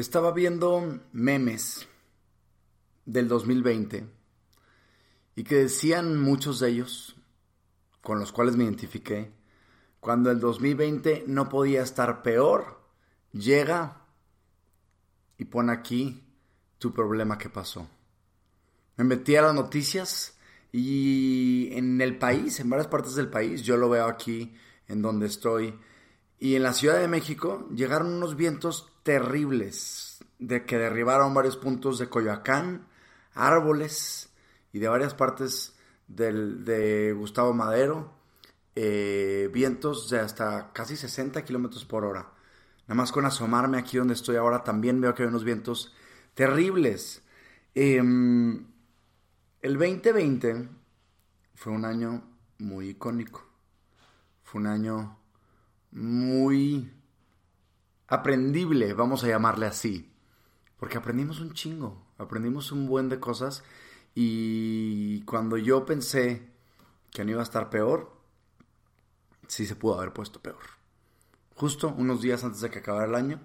Estaba 0.00 0.32
viendo 0.32 0.98
memes 1.12 1.86
del 3.04 3.28
2020 3.28 4.08
y 5.36 5.44
que 5.44 5.56
decían 5.56 6.18
muchos 6.18 6.58
de 6.58 6.70
ellos, 6.70 7.16
con 8.00 8.18
los 8.18 8.32
cuales 8.32 8.56
me 8.56 8.64
identifiqué, 8.64 9.30
cuando 10.00 10.30
el 10.30 10.40
2020 10.40 11.24
no 11.26 11.50
podía 11.50 11.82
estar 11.82 12.22
peor, 12.22 12.80
llega 13.32 14.06
y 15.36 15.44
pone 15.44 15.70
aquí 15.70 16.24
tu 16.78 16.94
problema 16.94 17.36
que 17.36 17.50
pasó. 17.50 17.86
Me 18.96 19.04
metí 19.04 19.36
a 19.36 19.42
las 19.42 19.54
noticias 19.54 20.38
y 20.72 21.68
en 21.72 22.00
el 22.00 22.16
país, 22.16 22.58
en 22.58 22.70
varias 22.70 22.88
partes 22.88 23.16
del 23.16 23.28
país, 23.28 23.60
yo 23.64 23.76
lo 23.76 23.90
veo 23.90 24.06
aquí 24.06 24.54
en 24.88 25.02
donde 25.02 25.26
estoy, 25.26 25.78
y 26.38 26.54
en 26.54 26.62
la 26.62 26.72
Ciudad 26.72 26.98
de 26.98 27.06
México 27.06 27.68
llegaron 27.74 28.14
unos 28.14 28.34
vientos 28.34 28.89
terribles 29.02 30.24
de 30.38 30.64
que 30.64 30.78
derribaron 30.78 31.34
varios 31.34 31.56
puntos 31.56 31.98
de 31.98 32.08
Coyoacán, 32.08 32.86
árboles 33.34 34.30
y 34.72 34.78
de 34.78 34.88
varias 34.88 35.14
partes 35.14 35.76
del, 36.08 36.64
de 36.64 37.12
Gustavo 37.12 37.52
Madero, 37.52 38.12
eh, 38.74 39.50
vientos 39.52 40.10
de 40.10 40.20
hasta 40.20 40.72
casi 40.72 40.96
60 40.96 41.44
kilómetros 41.44 41.84
por 41.84 42.04
hora. 42.04 42.32
Nada 42.82 42.94
más 42.94 43.12
con 43.12 43.24
asomarme 43.24 43.78
aquí 43.78 43.98
donde 43.98 44.14
estoy 44.14 44.36
ahora 44.36 44.64
también 44.64 45.00
veo 45.00 45.14
que 45.14 45.22
hay 45.22 45.28
unos 45.28 45.44
vientos 45.44 45.94
terribles. 46.34 47.22
Em, 47.74 48.66
el 49.60 49.78
2020 49.78 50.68
fue 51.54 51.72
un 51.72 51.84
año 51.84 52.24
muy 52.58 52.90
icónico. 52.90 53.46
Fue 54.42 54.60
un 54.60 54.66
año 54.66 55.18
muy 55.92 56.90
aprendible, 58.10 58.92
vamos 58.92 59.24
a 59.24 59.28
llamarle 59.28 59.66
así. 59.66 60.12
Porque 60.76 60.98
aprendimos 60.98 61.40
un 61.40 61.52
chingo, 61.52 62.06
aprendimos 62.18 62.72
un 62.72 62.86
buen 62.86 63.08
de 63.08 63.20
cosas 63.20 63.62
y 64.14 65.22
cuando 65.22 65.56
yo 65.56 65.86
pensé 65.86 66.50
que 67.10 67.24
no 67.24 67.30
iba 67.30 67.40
a 67.40 67.44
estar 67.44 67.70
peor, 67.70 68.12
sí 69.46 69.66
se 69.66 69.76
pudo 69.76 69.98
haber 69.98 70.12
puesto 70.12 70.40
peor. 70.40 70.62
Justo 71.54 71.94
unos 71.96 72.20
días 72.20 72.42
antes 72.44 72.60
de 72.60 72.70
que 72.70 72.80
acabara 72.80 73.06
el 73.06 73.14
año, 73.14 73.40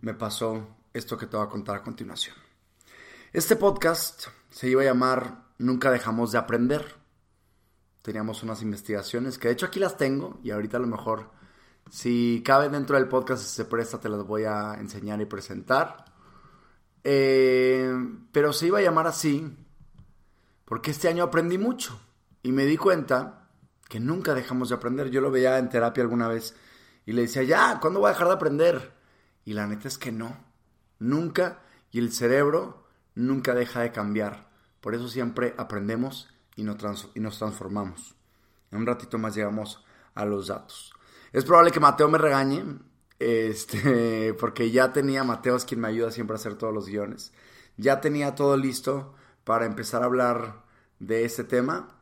me 0.00 0.14
pasó 0.14 0.76
esto 0.92 1.16
que 1.16 1.26
te 1.26 1.36
voy 1.36 1.46
a 1.46 1.50
contar 1.50 1.76
a 1.76 1.82
continuación. 1.82 2.36
Este 3.32 3.56
podcast 3.56 4.26
se 4.50 4.68
iba 4.68 4.82
a 4.82 4.86
llamar 4.86 5.48
Nunca 5.58 5.90
dejamos 5.90 6.30
de 6.30 6.38
aprender. 6.38 6.96
Teníamos 8.02 8.44
unas 8.44 8.62
investigaciones 8.62 9.38
que 9.38 9.48
de 9.48 9.54
hecho 9.54 9.66
aquí 9.66 9.80
las 9.80 9.96
tengo 9.96 10.38
y 10.44 10.52
ahorita 10.52 10.76
a 10.76 10.80
lo 10.80 10.86
mejor 10.86 11.37
si 11.90 12.42
cabe 12.44 12.68
dentro 12.68 12.96
del 12.96 13.08
podcast 13.08 13.42
se 13.42 13.64
presta 13.64 14.00
te 14.00 14.08
las 14.08 14.24
voy 14.24 14.44
a 14.44 14.74
enseñar 14.74 15.20
y 15.20 15.26
presentar. 15.26 16.04
Eh, 17.04 17.90
pero 18.32 18.52
se 18.52 18.66
iba 18.66 18.78
a 18.78 18.82
llamar 18.82 19.06
así 19.06 19.56
porque 20.64 20.90
este 20.90 21.08
año 21.08 21.24
aprendí 21.24 21.56
mucho 21.56 21.98
y 22.42 22.52
me 22.52 22.66
di 22.66 22.76
cuenta 22.76 23.48
que 23.88 24.00
nunca 24.00 24.34
dejamos 24.34 24.68
de 24.68 24.74
aprender. 24.74 25.10
Yo 25.10 25.20
lo 25.20 25.30
veía 25.30 25.58
en 25.58 25.68
terapia 25.68 26.02
alguna 26.02 26.28
vez 26.28 26.54
y 27.06 27.12
le 27.12 27.22
decía, 27.22 27.42
ya, 27.42 27.78
¿cuándo 27.80 28.00
voy 28.00 28.08
a 28.08 28.12
dejar 28.12 28.28
de 28.28 28.34
aprender? 28.34 28.92
Y 29.44 29.54
la 29.54 29.66
neta 29.66 29.88
es 29.88 29.96
que 29.96 30.12
no, 30.12 30.36
nunca. 30.98 31.62
Y 31.90 31.98
el 31.98 32.12
cerebro 32.12 32.86
nunca 33.14 33.54
deja 33.54 33.80
de 33.80 33.92
cambiar. 33.92 34.50
Por 34.82 34.94
eso 34.94 35.08
siempre 35.08 35.54
aprendemos 35.56 36.28
y 36.54 36.64
nos, 36.64 37.08
y 37.14 37.20
nos 37.20 37.38
transformamos. 37.38 38.14
En 38.70 38.80
un 38.80 38.86
ratito 38.86 39.16
más 39.16 39.34
llegamos 39.34 39.82
a 40.14 40.26
los 40.26 40.48
datos. 40.48 40.92
Es 41.32 41.44
probable 41.44 41.70
que 41.70 41.80
Mateo 41.80 42.08
me 42.08 42.18
regañe, 42.18 42.64
este, 43.18 44.34
porque 44.40 44.70
ya 44.70 44.92
tenía, 44.92 45.24
Mateo 45.24 45.58
quien 45.58 45.80
me 45.80 45.88
ayuda 45.88 46.10
siempre 46.10 46.34
a 46.34 46.38
hacer 46.38 46.54
todos 46.54 46.72
los 46.72 46.86
guiones, 46.86 47.32
ya 47.76 48.00
tenía 48.00 48.34
todo 48.34 48.56
listo 48.56 49.14
para 49.44 49.66
empezar 49.66 50.02
a 50.02 50.06
hablar 50.06 50.64
de 50.98 51.24
este 51.24 51.44
tema 51.44 51.98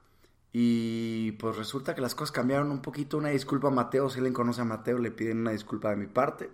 y 0.52 1.32
pues 1.32 1.56
resulta 1.56 1.94
que 1.94 2.00
las 2.00 2.14
cosas 2.14 2.32
cambiaron 2.32 2.70
un 2.70 2.80
poquito. 2.80 3.18
Una 3.18 3.28
disculpa 3.28 3.68
a 3.68 3.70
Mateo, 3.70 4.08
si 4.08 4.16
alguien 4.16 4.32
conoce 4.32 4.62
a 4.62 4.64
Mateo 4.64 4.98
le 4.98 5.10
piden 5.10 5.40
una 5.40 5.50
disculpa 5.50 5.90
de 5.90 5.96
mi 5.96 6.06
parte. 6.06 6.50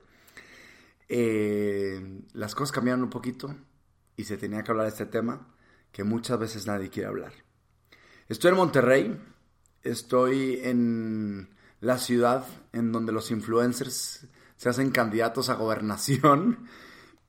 Eh, 1.09 2.23
las 2.33 2.55
cosas 2.55 2.73
cambiaron 2.73 3.05
un 3.05 3.11
poquito 3.11 3.55
y 4.17 4.25
se 4.25 4.37
tenía 4.39 4.65
que 4.65 4.71
hablar 4.73 4.87
de 4.87 4.91
este 4.91 5.07
tema 5.07 5.55
que 5.93 6.05
muchas 6.05 6.39
veces 6.39 6.67
nadie 6.67 6.91
quiere 6.91 7.09
hablar. 7.09 7.33
Estoy 8.29 8.51
en 8.51 8.57
Monterrey, 8.57 9.21
estoy 9.83 10.61
en 10.65 11.55
la 11.83 11.99
ciudad 11.99 12.47
en 12.73 12.93
donde 12.93 13.13
los 13.13 13.31
influencers 13.33 14.27
se 14.57 14.69
hacen 14.69 14.91
candidatos 14.91 15.51
a 15.51 15.55
gobernación. 15.55 16.67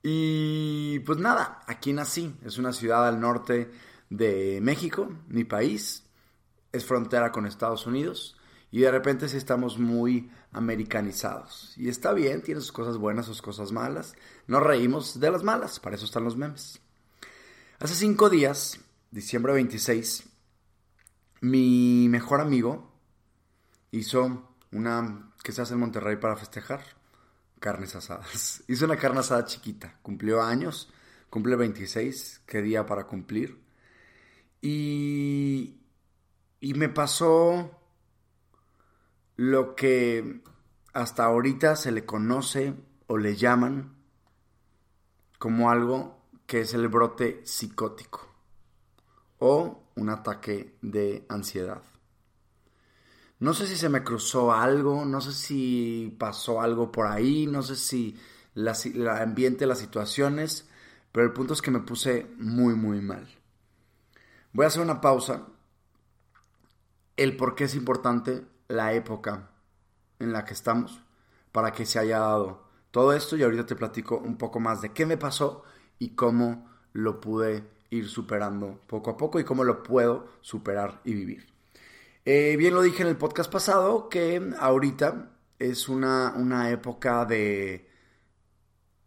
Y 0.06 1.00
pues 1.06 1.18
nada, 1.18 1.62
aquí 1.66 1.94
nací. 1.94 2.36
Es 2.44 2.58
una 2.58 2.74
ciudad 2.74 3.08
al 3.08 3.22
norte 3.22 3.72
de 4.10 4.60
México, 4.62 5.10
mi 5.30 5.46
país. 5.46 6.04
Es 6.74 6.84
frontera 6.84 7.32
con 7.32 7.46
Estados 7.46 7.88
Unidos. 7.88 8.36
Y 8.70 8.82
de 8.82 8.92
repente 8.92 9.30
sí 9.30 9.38
estamos 9.38 9.80
muy 9.80 10.30
americanizados. 10.52 11.74
Y 11.78 11.88
está 11.88 12.12
bien, 12.12 12.42
tiene 12.42 12.60
sus 12.60 12.74
cosas 12.74 12.98
buenas, 12.98 13.28
sus 13.28 13.42
cosas 13.42 13.72
malas. 13.72 14.14
Nos 14.46 14.62
reímos 14.62 15.22
de 15.22 15.32
las 15.32 15.42
malas, 15.42 15.80
para 15.80 15.96
eso 15.96 16.04
están 16.04 16.26
los 16.26 16.36
memes. 16.36 16.82
Hace 17.80 17.96
cinco 17.96 18.30
días, 18.30 18.82
diciembre 19.10 19.54
26, 19.54 20.26
mi 21.40 22.08
mejor 22.10 22.42
amigo 22.42 22.93
hizo 23.94 24.56
una 24.72 25.32
que 25.44 25.52
se 25.52 25.62
hace 25.62 25.76
en 25.76 25.80
Monterrey 25.80 26.18
para 26.18 26.36
festejar 26.36 26.82
carnes 27.60 27.96
asadas. 27.96 28.64
Hizo 28.68 28.86
una 28.86 28.98
carne 28.98 29.20
asada 29.20 29.46
chiquita, 29.46 30.00
cumplió 30.02 30.42
años, 30.42 30.92
cumple 31.30 31.56
26, 31.56 32.42
qué 32.46 32.62
día 32.62 32.86
para 32.86 33.06
cumplir. 33.06 33.62
Y, 34.62 35.78
y 36.60 36.74
me 36.74 36.90
pasó 36.90 37.80
lo 39.36 39.76
que 39.76 40.42
hasta 40.94 41.26
ahorita 41.26 41.76
se 41.76 41.92
le 41.92 42.06
conoce 42.06 42.74
o 43.08 43.18
le 43.18 43.36
llaman 43.36 43.96
como 45.38 45.70
algo 45.70 46.22
que 46.48 46.62
es 46.62 46.74
el 46.74 46.88
brote 46.88 47.42
psicótico 47.46 48.28
o 49.40 49.84
un 49.96 50.10
ataque 50.10 50.78
de 50.82 51.26
ansiedad. 51.30 51.82
No 53.44 53.54
sé 53.54 53.68
si 53.68 53.76
se 53.76 53.90
me 53.90 54.06
cruzó 54.06 54.54
algo, 54.54 55.04
no 55.04 55.20
sé 55.20 55.34
si 55.34 56.16
pasó 56.18 56.62
algo 56.62 56.94
por 56.94 57.08
ahí, 57.08 57.46
no 57.46 57.62
sé 57.62 57.76
si 57.76 58.18
la, 58.54 58.74
ambiente, 59.22 59.68
las 59.68 59.80
situaciones, 59.80 60.70
pero 61.12 61.26
el 61.26 61.34
punto 61.34 61.54
es 61.54 61.62
que 61.62 61.70
me 61.70 61.82
puse 61.82 62.26
muy, 62.38 62.74
muy 62.74 63.02
mal. 63.02 63.28
Voy 64.54 64.64
a 64.64 64.68
hacer 64.68 64.82
una 64.82 65.02
pausa. 65.02 65.46
El 67.18 67.36
por 67.36 67.56
qué 67.56 67.66
es 67.66 67.76
importante 67.76 68.46
la 68.70 68.94
época 68.94 69.50
en 70.20 70.32
la 70.32 70.46
que 70.46 70.54
estamos 70.54 71.02
para 71.52 71.74
que 71.74 71.86
se 71.86 72.00
haya 72.00 72.20
dado 72.20 72.64
todo 72.92 73.12
esto 73.12 73.36
y 73.36 73.44
ahorita 73.44 73.66
te 73.66 73.76
platico 73.76 74.20
un 74.20 74.38
poco 74.38 74.62
más 74.62 74.82
de 74.82 74.94
qué 74.94 75.06
me 75.06 75.18
pasó 75.18 75.66
y 76.00 76.16
cómo 76.16 76.70
lo 76.94 77.20
pude 77.20 77.70
ir 77.90 78.08
superando 78.08 78.80
poco 78.88 79.10
a 79.12 79.18
poco 79.18 79.38
y 79.38 79.44
cómo 79.44 79.66
lo 79.66 79.84
puedo 79.84 80.30
superar 80.40 81.02
y 81.04 81.14
vivir. 81.14 81.53
Eh, 82.26 82.56
bien 82.58 82.74
lo 82.74 82.82
dije 82.82 83.02
en 83.02 83.10
el 83.10 83.18
podcast 83.18 83.52
pasado 83.52 84.08
que 84.08 84.54
ahorita 84.58 85.34
es 85.60 85.90
una, 85.90 86.34
una 86.38 86.70
época 86.70 87.26
de 87.26 87.90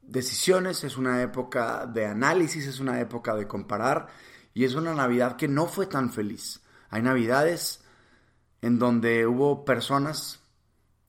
decisiones, 0.02 0.84
es 0.84 0.98
una 0.98 1.22
época 1.22 1.86
de 1.86 2.04
análisis, 2.04 2.66
es 2.66 2.78
una 2.78 3.00
época 3.00 3.34
de 3.34 3.48
comparar 3.48 4.08
y 4.52 4.64
es 4.64 4.74
una 4.74 4.94
Navidad 4.94 5.36
que 5.36 5.48
no 5.48 5.66
fue 5.66 5.86
tan 5.86 6.12
feliz. 6.12 6.60
Hay 6.90 7.00
Navidades 7.00 7.82
en 8.60 8.78
donde 8.78 9.26
hubo 9.26 9.64
personas 9.64 10.40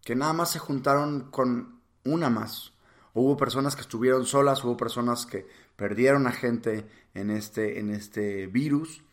que 0.02 0.16
nada 0.16 0.32
más 0.32 0.52
se 0.52 0.60
juntaron 0.60 1.30
con 1.30 1.82
una 2.06 2.30
más. 2.30 2.72
Hubo 3.14 3.36
personas 3.36 3.76
que 3.76 3.82
estuvieron 3.82 4.26
solas, 4.26 4.64
hubo 4.64 4.78
personas 4.78 5.26
que 5.26 5.46
perdieron 5.76 6.26
a 6.26 6.32
gente 6.32 6.88
en 7.14 7.32
este, 7.32 7.80
en 7.80 7.90
este 7.90 8.48
virus 8.48 9.04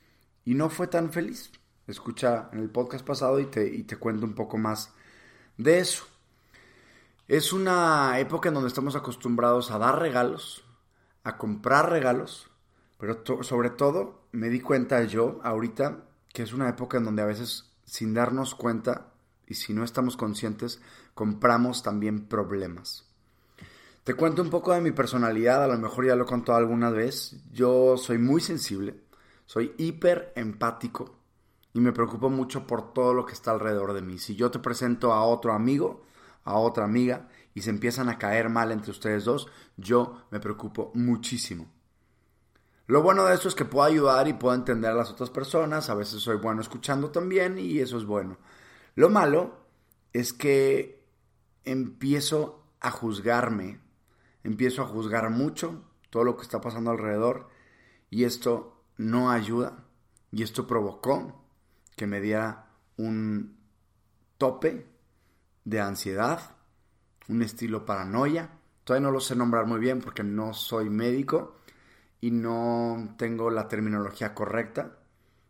y 0.45 0.55
no 0.55 0.71
fue 0.71 0.87
tan 0.87 1.11
feliz. 1.11 1.51
Escucha 1.87 2.49
en 2.53 2.61
el 2.61 2.71
podcast 2.71 3.05
pasado 3.05 3.41
y 3.41 3.47
te, 3.47 3.67
y 3.67 3.83
te 3.83 3.97
cuento 3.97 4.25
un 4.25 4.35
poco 4.35 4.57
más 4.57 4.95
de 5.59 5.81
eso. 5.81 6.05
Es 7.29 7.53
una 7.53 8.19
época 8.19 8.49
en 8.49 8.55
donde 8.55 8.69
estamos 8.69 8.97
acostumbrados 8.97 9.71
a 9.71 9.79
dar 9.79 9.99
regalos, 9.99 10.65
a 11.25 11.37
comprar 11.37 11.91
regalos, 11.91 12.51
pero 12.99 13.23
sobre 13.43 13.71
todo 13.71 14.23
me 14.33 14.49
di 14.49 14.61
cuenta 14.61 15.03
yo 15.05 15.41
ahorita 15.43 16.05
que 16.33 16.43
es 16.43 16.53
una 16.53 16.69
época 16.69 16.99
en 16.99 17.05
donde 17.05 17.23
a 17.23 17.27
veces 17.27 17.73
sin 17.85 18.15
darnos 18.15 18.55
cuenta 18.55 19.13
y 19.47 19.55
si 19.55 19.73
no 19.73 19.85
estamos 19.85 20.17
conscientes 20.17 20.81
compramos 21.15 21.83
también 21.83 22.27
problemas. 22.27 23.07
Te 24.05 24.15
cuento 24.15 24.43
un 24.43 24.51
poco 24.51 24.73
de 24.73 24.81
mi 24.81 24.93
personalidad, 24.93 25.65
a 25.65 25.69
lo 25.69 25.79
mejor 25.79 26.07
ya 26.07 26.17
lo 26.17 26.25
he 26.25 26.27
contado 26.27 26.59
alguna 26.59 26.91
vez. 26.91 27.37
Yo 27.53 27.97
soy 27.97 28.19
muy 28.19 28.41
sensible, 28.41 29.01
soy 29.47 29.75
hiper 29.79 30.33
empático 30.37 31.24
y 31.75 31.81
me 31.81 31.93
preocupo 31.93 32.31
mucho 32.31 32.67
por 32.67 32.95
todo 32.95 33.13
lo 33.13 33.27
que 33.27 33.35
está 33.35 33.51
alrededor 33.51 33.93
de 33.93 34.01
mí. 34.01 34.19
Si 34.19 34.35
yo 34.35 34.51
te 34.51 34.59
presento 34.59 35.13
a 35.13 35.25
otro 35.25 35.53
amigo, 35.53 36.03
a 36.45 36.57
otra 36.59 36.85
amiga 36.85 37.29
y 37.53 37.61
se 37.61 37.71
empiezan 37.71 38.09
a 38.09 38.19
caer 38.19 38.49
mal 38.49 38.73
entre 38.73 38.91
ustedes 38.91 39.25
dos, 39.25 39.49
yo 39.77 40.23
me 40.31 40.41
preocupo 40.41 40.91
muchísimo. 40.95 41.71
Lo 42.87 43.03
bueno 43.03 43.25
de 43.25 43.35
eso 43.35 43.49
es 43.49 43.55
que 43.55 43.65
puedo 43.65 43.85
ayudar 43.85 44.29
y 44.29 44.33
puedo 44.33 44.55
entender 44.55 44.91
a 44.91 44.95
las 44.95 45.11
otras 45.11 45.31
personas, 45.31 45.91
a 45.91 45.95
veces 45.95 46.23
soy 46.23 46.37
bueno 46.37 46.63
escuchando 46.63 47.11
también 47.11 47.59
y 47.59 47.81
eso 47.81 47.99
es 47.99 48.05
bueno. 48.05 48.39
Lo 48.95 49.11
malo 49.11 49.59
es 50.13 50.33
que 50.33 51.05
empiezo 51.65 52.63
a 52.81 52.91
juzgarme 52.91 53.85
empiezo 54.45 54.83
a 54.83 54.87
juzgar 54.87 55.31
mucho 55.31 55.83
todo 56.11 56.23
lo 56.23 56.37
que 56.37 56.43
está 56.43 56.61
pasando 56.61 56.91
alrededor 56.91 57.49
y 58.11 58.25
esto 58.25 58.85
no 58.97 59.31
ayuda 59.31 59.85
y 60.31 60.43
esto 60.43 60.67
provocó 60.67 61.44
que 61.97 62.07
me 62.07 62.21
diera 62.21 62.67
un 62.97 63.57
tope 64.39 64.87
de 65.65 65.81
ansiedad, 65.81 66.57
un 67.29 67.43
estilo 67.43 67.85
paranoia. 67.85 68.51
Todavía 68.85 69.09
no 69.09 69.13
lo 69.13 69.21
sé 69.21 69.35
nombrar 69.35 69.67
muy 69.67 69.81
bien 69.81 70.01
porque 70.01 70.23
no 70.23 70.53
soy 70.53 70.91
médico 70.91 71.57
y 72.21 72.31
no 72.31 73.15
tengo 73.19 73.51
la 73.51 73.69
terminología 73.69 74.35
correcta. 74.35 74.99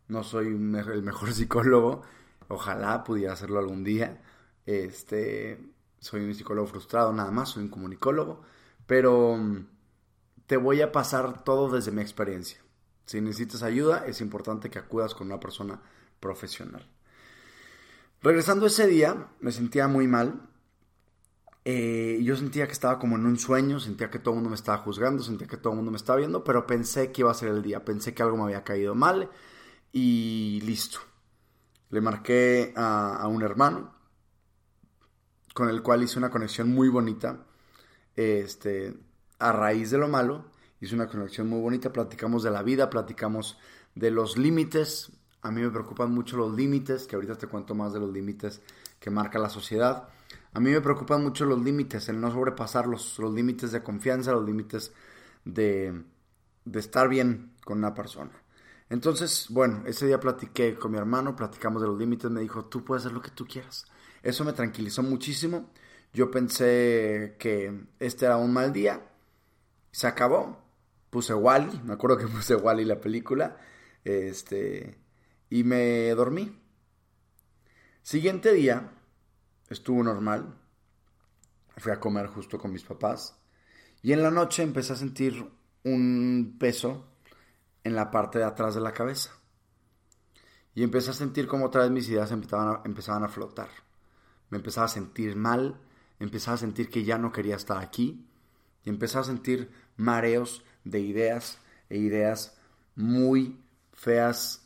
No 0.07 0.23
soy 0.23 0.47
el 0.47 1.03
mejor 1.03 1.33
psicólogo. 1.33 2.03
Ojalá 2.47 3.03
pudiera 3.03 3.33
hacerlo 3.33 3.59
algún 3.59 3.83
día. 3.83 4.21
Este, 4.65 5.73
soy 5.99 6.21
un 6.21 6.33
psicólogo 6.33 6.67
frustrado 6.67 7.11
nada 7.11 7.31
más, 7.31 7.49
soy 7.49 7.63
un 7.63 7.69
comunicólogo. 7.69 8.41
Pero 8.85 9.35
mm, 9.35 9.65
te 10.45 10.57
voy 10.57 10.81
a 10.81 10.91
pasar 10.91 11.43
todo 11.43 11.69
desde 11.69 11.91
mi 11.91 12.01
experiencia. 12.01 12.59
Si 13.05 13.21
necesitas 13.21 13.63
ayuda, 13.63 14.05
es 14.05 14.21
importante 14.21 14.69
que 14.69 14.79
acudas 14.79 15.13
con 15.13 15.27
una 15.27 15.39
persona 15.39 15.81
profesional. 16.19 16.87
Regresando 18.21 18.65
ese 18.65 18.87
día, 18.87 19.27
me 19.39 19.51
sentía 19.51 19.87
muy 19.87 20.07
mal. 20.07 20.49
Eh, 21.63 22.19
yo 22.23 22.35
sentía 22.35 22.67
que 22.67 22.73
estaba 22.73 22.99
como 22.99 23.15
en 23.15 23.25
un 23.25 23.37
sueño, 23.37 23.79
sentía 23.79 24.09
que 24.09 24.19
todo 24.19 24.31
el 24.31 24.35
mundo 24.35 24.49
me 24.49 24.55
estaba 24.55 24.77
juzgando, 24.79 25.23
sentía 25.23 25.47
que 25.47 25.57
todo 25.57 25.73
el 25.73 25.77
mundo 25.77 25.91
me 25.91 25.97
estaba 25.97 26.19
viendo, 26.19 26.43
pero 26.43 26.67
pensé 26.67 27.11
que 27.11 27.21
iba 27.21 27.31
a 27.31 27.35
ser 27.35 27.49
el 27.49 27.61
día, 27.61 27.83
pensé 27.83 28.13
que 28.13 28.23
algo 28.23 28.37
me 28.37 28.43
había 28.43 28.63
caído 28.63 28.93
mal 28.93 29.29
y 29.91 30.61
listo. 30.61 30.99
Le 31.89 32.01
marqué 32.01 32.73
a, 32.75 33.15
a 33.15 33.27
un 33.27 33.41
hermano 33.41 33.95
con 35.55 35.69
el 35.69 35.81
cual 35.81 36.03
hice 36.03 36.19
una 36.19 36.29
conexión 36.29 36.69
muy 36.69 36.89
bonita 36.89 37.45
este, 38.15 38.93
a 39.39 39.51
raíz 39.51 39.91
de 39.91 39.97
lo 39.97 40.07
malo. 40.07 40.51
Hice 40.81 40.95
una 40.95 41.07
conexión 41.07 41.47
muy 41.47 41.61
bonita, 41.61 41.93
platicamos 41.93 42.43
de 42.43 42.51
la 42.51 42.61
vida, 42.61 42.89
platicamos 42.89 43.57
de 43.95 44.11
los 44.11 44.37
límites. 44.37 45.11
A 45.45 45.51
mí 45.51 45.61
me 45.61 45.69
preocupan 45.69 46.11
mucho 46.11 46.37
los 46.37 46.55
límites, 46.55 47.07
que 47.07 47.15
ahorita 47.15 47.35
te 47.37 47.47
cuento 47.47 47.75
más 47.75 47.93
de 47.93 47.99
los 47.99 48.11
límites 48.11 48.61
que 48.99 49.09
marca 49.09 49.39
la 49.39 49.49
sociedad. 49.49 50.09
A 50.53 50.59
mí 50.59 50.71
me 50.71 50.81
preocupan 50.81 51.23
mucho 51.23 51.45
los 51.45 51.61
límites, 51.61 52.09
el 52.09 52.19
no 52.19 52.31
sobrepasar 52.31 52.87
los, 52.87 53.19
los 53.19 53.33
límites 53.33 53.71
de 53.71 53.83
confianza, 53.83 54.31
los 54.31 54.45
límites 54.45 54.93
de, 55.43 56.03
de 56.65 56.79
estar 56.79 57.07
bien 57.09 57.53
con 57.63 57.77
una 57.77 57.93
persona. 57.93 58.31
Entonces, 58.89 59.47
bueno, 59.49 59.83
ese 59.85 60.07
día 60.07 60.19
platiqué 60.19 60.75
con 60.75 60.91
mi 60.91 60.97
hermano, 60.97 61.35
platicamos 61.35 61.81
de 61.81 61.87
los 61.87 61.97
límites, 61.97 62.29
me 62.31 62.41
dijo, 62.41 62.65
tú 62.65 62.83
puedes 62.83 63.03
hacer 63.03 63.13
lo 63.13 63.21
que 63.21 63.31
tú 63.31 63.45
quieras. 63.45 63.85
Eso 64.23 64.43
me 64.43 64.53
tranquilizó 64.53 65.03
muchísimo 65.03 65.69
yo 66.15 66.31
pensé 66.31 67.35
que 67.37 67.87
este 67.99 68.25
era 68.25 68.37
un 68.37 68.53
mal 68.53 68.71
día. 68.71 69.01
Se 69.91 70.07
acabó. 70.07 70.63
Puse 71.09 71.33
Wally. 71.33 71.81
Me 71.83 71.93
acuerdo 71.93 72.17
que 72.17 72.27
puse 72.35 72.55
Wally 72.55 72.85
la 72.85 73.01
película. 73.01 73.57
Este. 74.05 74.97
Y 75.49 75.63
me 75.63 76.09
dormí. 76.11 76.61
Siguiente 78.01 78.53
día. 78.53 78.91
Estuvo 79.69 80.03
normal. 80.03 80.57
Fui 81.77 81.91
a 81.91 81.99
comer 81.99 82.27
justo 82.27 82.57
con 82.57 82.71
mis 82.71 82.83
papás. 82.83 83.37
Y 84.01 84.13
en 84.13 84.21
la 84.21 84.31
noche 84.31 84.63
empecé 84.63 84.93
a 84.93 84.97
sentir 84.97 85.43
un 85.83 86.55
peso 86.59 87.07
en 87.83 87.95
la 87.95 88.11
parte 88.11 88.39
de 88.39 88.45
atrás 88.45 88.75
de 88.75 88.81
la 88.81 88.93
cabeza. 88.93 89.31
Y 90.73 90.83
empecé 90.83 91.11
a 91.11 91.13
sentir 91.13 91.47
como 91.47 91.65
otra 91.65 91.87
mis 91.89 92.09
ideas 92.09 92.31
empezaban 92.31 92.67
a, 92.67 92.81
empezaban 92.85 93.23
a 93.23 93.29
flotar. 93.29 93.69
Me 94.49 94.57
empezaba 94.57 94.85
a 94.85 94.89
sentir 94.89 95.35
mal, 95.35 95.79
empezaba 96.19 96.55
a 96.55 96.59
sentir 96.59 96.89
que 96.89 97.03
ya 97.03 97.17
no 97.17 97.31
quería 97.31 97.55
estar 97.55 97.77
aquí 97.77 98.27
y 98.83 98.89
empezaba 98.89 99.21
a 99.21 99.27
sentir 99.27 99.71
mareos 99.97 100.63
de 100.83 100.99
ideas 100.99 101.59
e 101.89 101.97
ideas 101.97 102.57
muy 102.95 103.59
feas 103.93 104.64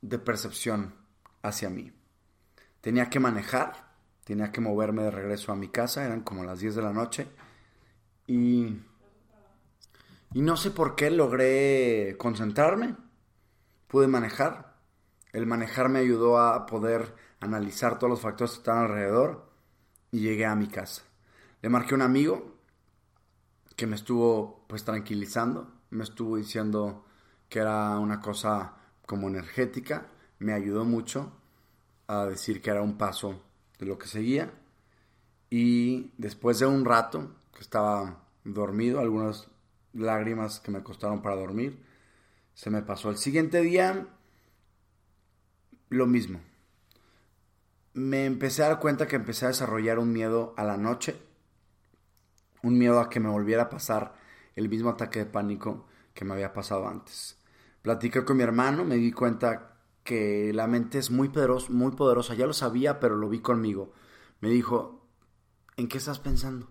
de 0.00 0.18
percepción 0.18 0.94
hacia 1.42 1.70
mí. 1.70 1.92
Tenía 2.80 3.10
que 3.10 3.20
manejar, 3.20 3.92
tenía 4.24 4.52
que 4.52 4.60
moverme 4.60 5.02
de 5.02 5.10
regreso 5.10 5.52
a 5.52 5.56
mi 5.56 5.68
casa, 5.68 6.04
eran 6.04 6.22
como 6.22 6.44
las 6.44 6.60
10 6.60 6.76
de 6.76 6.82
la 6.82 6.92
noche 6.92 7.28
y, 8.26 8.80
y 10.34 10.42
no 10.42 10.56
sé 10.56 10.70
por 10.70 10.94
qué 10.94 11.10
logré 11.10 12.16
concentrarme, 12.18 12.96
pude 13.88 14.06
manejar, 14.06 14.76
el 15.32 15.46
manejar 15.46 15.88
me 15.88 15.98
ayudó 15.98 16.38
a 16.38 16.66
poder 16.66 17.14
analizar 17.40 17.98
todos 17.98 18.10
los 18.10 18.20
factores 18.20 18.52
que 18.52 18.58
están 18.58 18.78
alrededor 18.78 19.50
y 20.10 20.20
llegué 20.20 20.46
a 20.46 20.54
mi 20.54 20.68
casa. 20.68 21.02
Le 21.60 21.68
marqué 21.68 21.94
un 21.94 22.02
amigo 22.02 22.58
que 23.76 23.86
me 23.86 23.96
estuvo 23.96 24.64
pues 24.68 24.84
tranquilizando, 24.84 25.72
me 25.90 26.04
estuvo 26.04 26.36
diciendo 26.36 27.04
que 27.48 27.60
era 27.60 27.98
una 27.98 28.20
cosa 28.20 28.77
como 29.08 29.26
energética, 29.26 30.06
me 30.38 30.52
ayudó 30.52 30.84
mucho 30.84 31.32
a 32.06 32.26
decir 32.26 32.62
que 32.62 32.70
era 32.70 32.82
un 32.82 32.98
paso 32.98 33.42
de 33.80 33.86
lo 33.86 33.98
que 33.98 34.06
seguía 34.06 34.52
y 35.50 36.12
después 36.18 36.58
de 36.58 36.66
un 36.66 36.84
rato 36.84 37.34
que 37.52 37.62
estaba 37.62 38.22
dormido, 38.44 39.00
algunas 39.00 39.48
lágrimas 39.94 40.60
que 40.60 40.70
me 40.70 40.82
costaron 40.82 41.22
para 41.22 41.36
dormir, 41.36 41.82
se 42.54 42.68
me 42.70 42.82
pasó. 42.82 43.10
El 43.10 43.16
siguiente 43.16 43.62
día, 43.62 44.06
lo 45.88 46.06
mismo 46.06 46.40
me 47.94 48.26
empecé 48.26 48.62
a 48.62 48.68
dar 48.68 48.78
cuenta 48.78 49.08
que 49.08 49.16
empecé 49.16 49.46
a 49.46 49.48
desarrollar 49.48 49.98
un 49.98 50.12
miedo 50.12 50.54
a 50.56 50.64
la 50.64 50.76
noche, 50.76 51.20
un 52.62 52.78
miedo 52.78 53.00
a 53.00 53.08
que 53.08 53.20
me 53.20 53.28
volviera 53.28 53.64
a 53.64 53.68
pasar 53.70 54.14
el 54.54 54.68
mismo 54.68 54.90
ataque 54.90 55.20
de 55.20 55.26
pánico 55.26 55.86
que 56.14 56.24
me 56.24 56.34
había 56.34 56.52
pasado 56.52 56.86
antes. 56.86 57.37
Platiqué 57.88 58.22
con 58.22 58.36
mi 58.36 58.42
hermano, 58.42 58.84
me 58.84 58.96
di 58.96 59.12
cuenta 59.12 59.78
que 60.04 60.52
la 60.52 60.66
mente 60.66 60.98
es 60.98 61.10
muy 61.10 61.30
poderosa, 61.30 61.72
muy 61.72 61.92
poderosa, 61.92 62.34
ya 62.34 62.46
lo 62.46 62.52
sabía, 62.52 63.00
pero 63.00 63.16
lo 63.16 63.30
vi 63.30 63.40
conmigo. 63.40 63.94
Me 64.40 64.50
dijo, 64.50 65.08
¿en 65.78 65.88
qué 65.88 65.96
estás 65.96 66.18
pensando? 66.18 66.68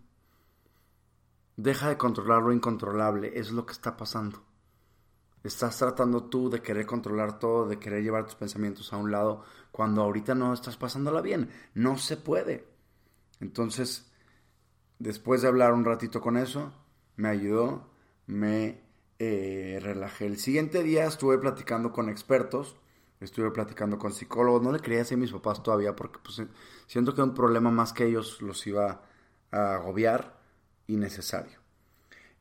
Deja 1.55 1.89
de 1.89 1.97
controlar 1.97 2.43
lo 2.43 2.53
incontrolable, 2.53 3.31
es 3.33 3.49
lo 3.49 3.65
que 3.65 3.71
está 3.71 3.97
pasando. 3.97 4.43
Estás 5.43 5.79
tratando 5.79 6.25
tú 6.25 6.51
de 6.51 6.61
querer 6.61 6.85
controlar 6.85 7.39
todo, 7.39 7.67
de 7.67 7.79
querer 7.79 8.03
llevar 8.03 8.25
tus 8.25 8.35
pensamientos 8.35 8.93
a 8.93 8.97
un 8.97 9.09
lado, 9.09 9.43
cuando 9.71 10.03
ahorita 10.03 10.35
no 10.35 10.53
estás 10.53 10.77
pasándola 10.77 11.21
bien. 11.21 11.49
No 11.73 11.97
se 11.97 12.17
puede. 12.17 12.67
Entonces, 13.39 14.11
después 14.99 15.41
de 15.41 15.47
hablar 15.47 15.73
un 15.73 15.83
ratito 15.83 16.21
con 16.21 16.37
eso, 16.37 16.71
me 17.15 17.29
ayudó, 17.29 17.89
me 18.27 18.86
eh, 19.19 19.79
relajé. 19.81 20.25
El 20.25 20.37
siguiente 20.37 20.83
día 20.83 21.05
estuve 21.05 21.37
platicando 21.37 21.91
con 21.91 22.09
expertos 22.09 22.75
Estuve 23.19 23.51
platicando 23.51 23.97
con 23.97 24.13
psicólogos. 24.13 24.61
No 24.61 24.71
le 24.71 24.79
quería 24.79 24.99
decir 24.99 25.17
a 25.17 25.21
mis 25.21 25.31
papás 25.31 25.63
todavía 25.63 25.95
porque 25.95 26.19
pues, 26.23 26.41
siento 26.85 27.15
que 27.15 27.21
un 27.21 27.33
problema 27.33 27.71
más 27.71 27.93
que 27.93 28.05
ellos 28.05 28.41
los 28.41 28.65
iba 28.67 29.01
a 29.51 29.75
agobiar 29.75 30.39
innecesario. 30.87 31.59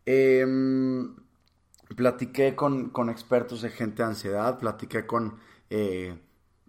Em, 0.05 1.17
platiqué 1.97 2.55
con, 2.55 2.93
expertos 3.11 3.63
de 3.63 3.71
gente 3.71 4.03
de 4.03 4.09
ansiedad, 4.09 4.59
platiqué 4.59 5.07
con 5.07 5.39
eh, 5.71 6.19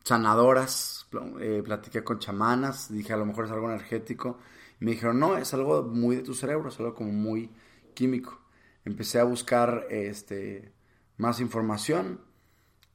sanadoras, 0.03 1.07
eh, 1.41 1.61
platiqué 1.63 2.03
con 2.03 2.19
chamanas, 2.19 2.91
dije 2.91 3.13
a 3.13 3.17
lo 3.17 3.25
mejor 3.25 3.45
es 3.45 3.51
algo 3.51 3.69
energético. 3.69 4.39
Me 4.79 4.91
dijeron, 4.91 5.19
no, 5.19 5.37
es 5.37 5.53
algo 5.53 5.83
muy 5.83 6.15
de 6.15 6.23
tu 6.23 6.33
cerebro, 6.33 6.69
es 6.69 6.79
algo 6.79 6.95
como 6.95 7.11
muy 7.11 7.51
químico. 7.93 8.39
Empecé 8.87 9.19
a 9.19 9.25
buscar 9.25 9.85
este, 9.89 10.71
más 11.17 11.41
información. 11.41 12.21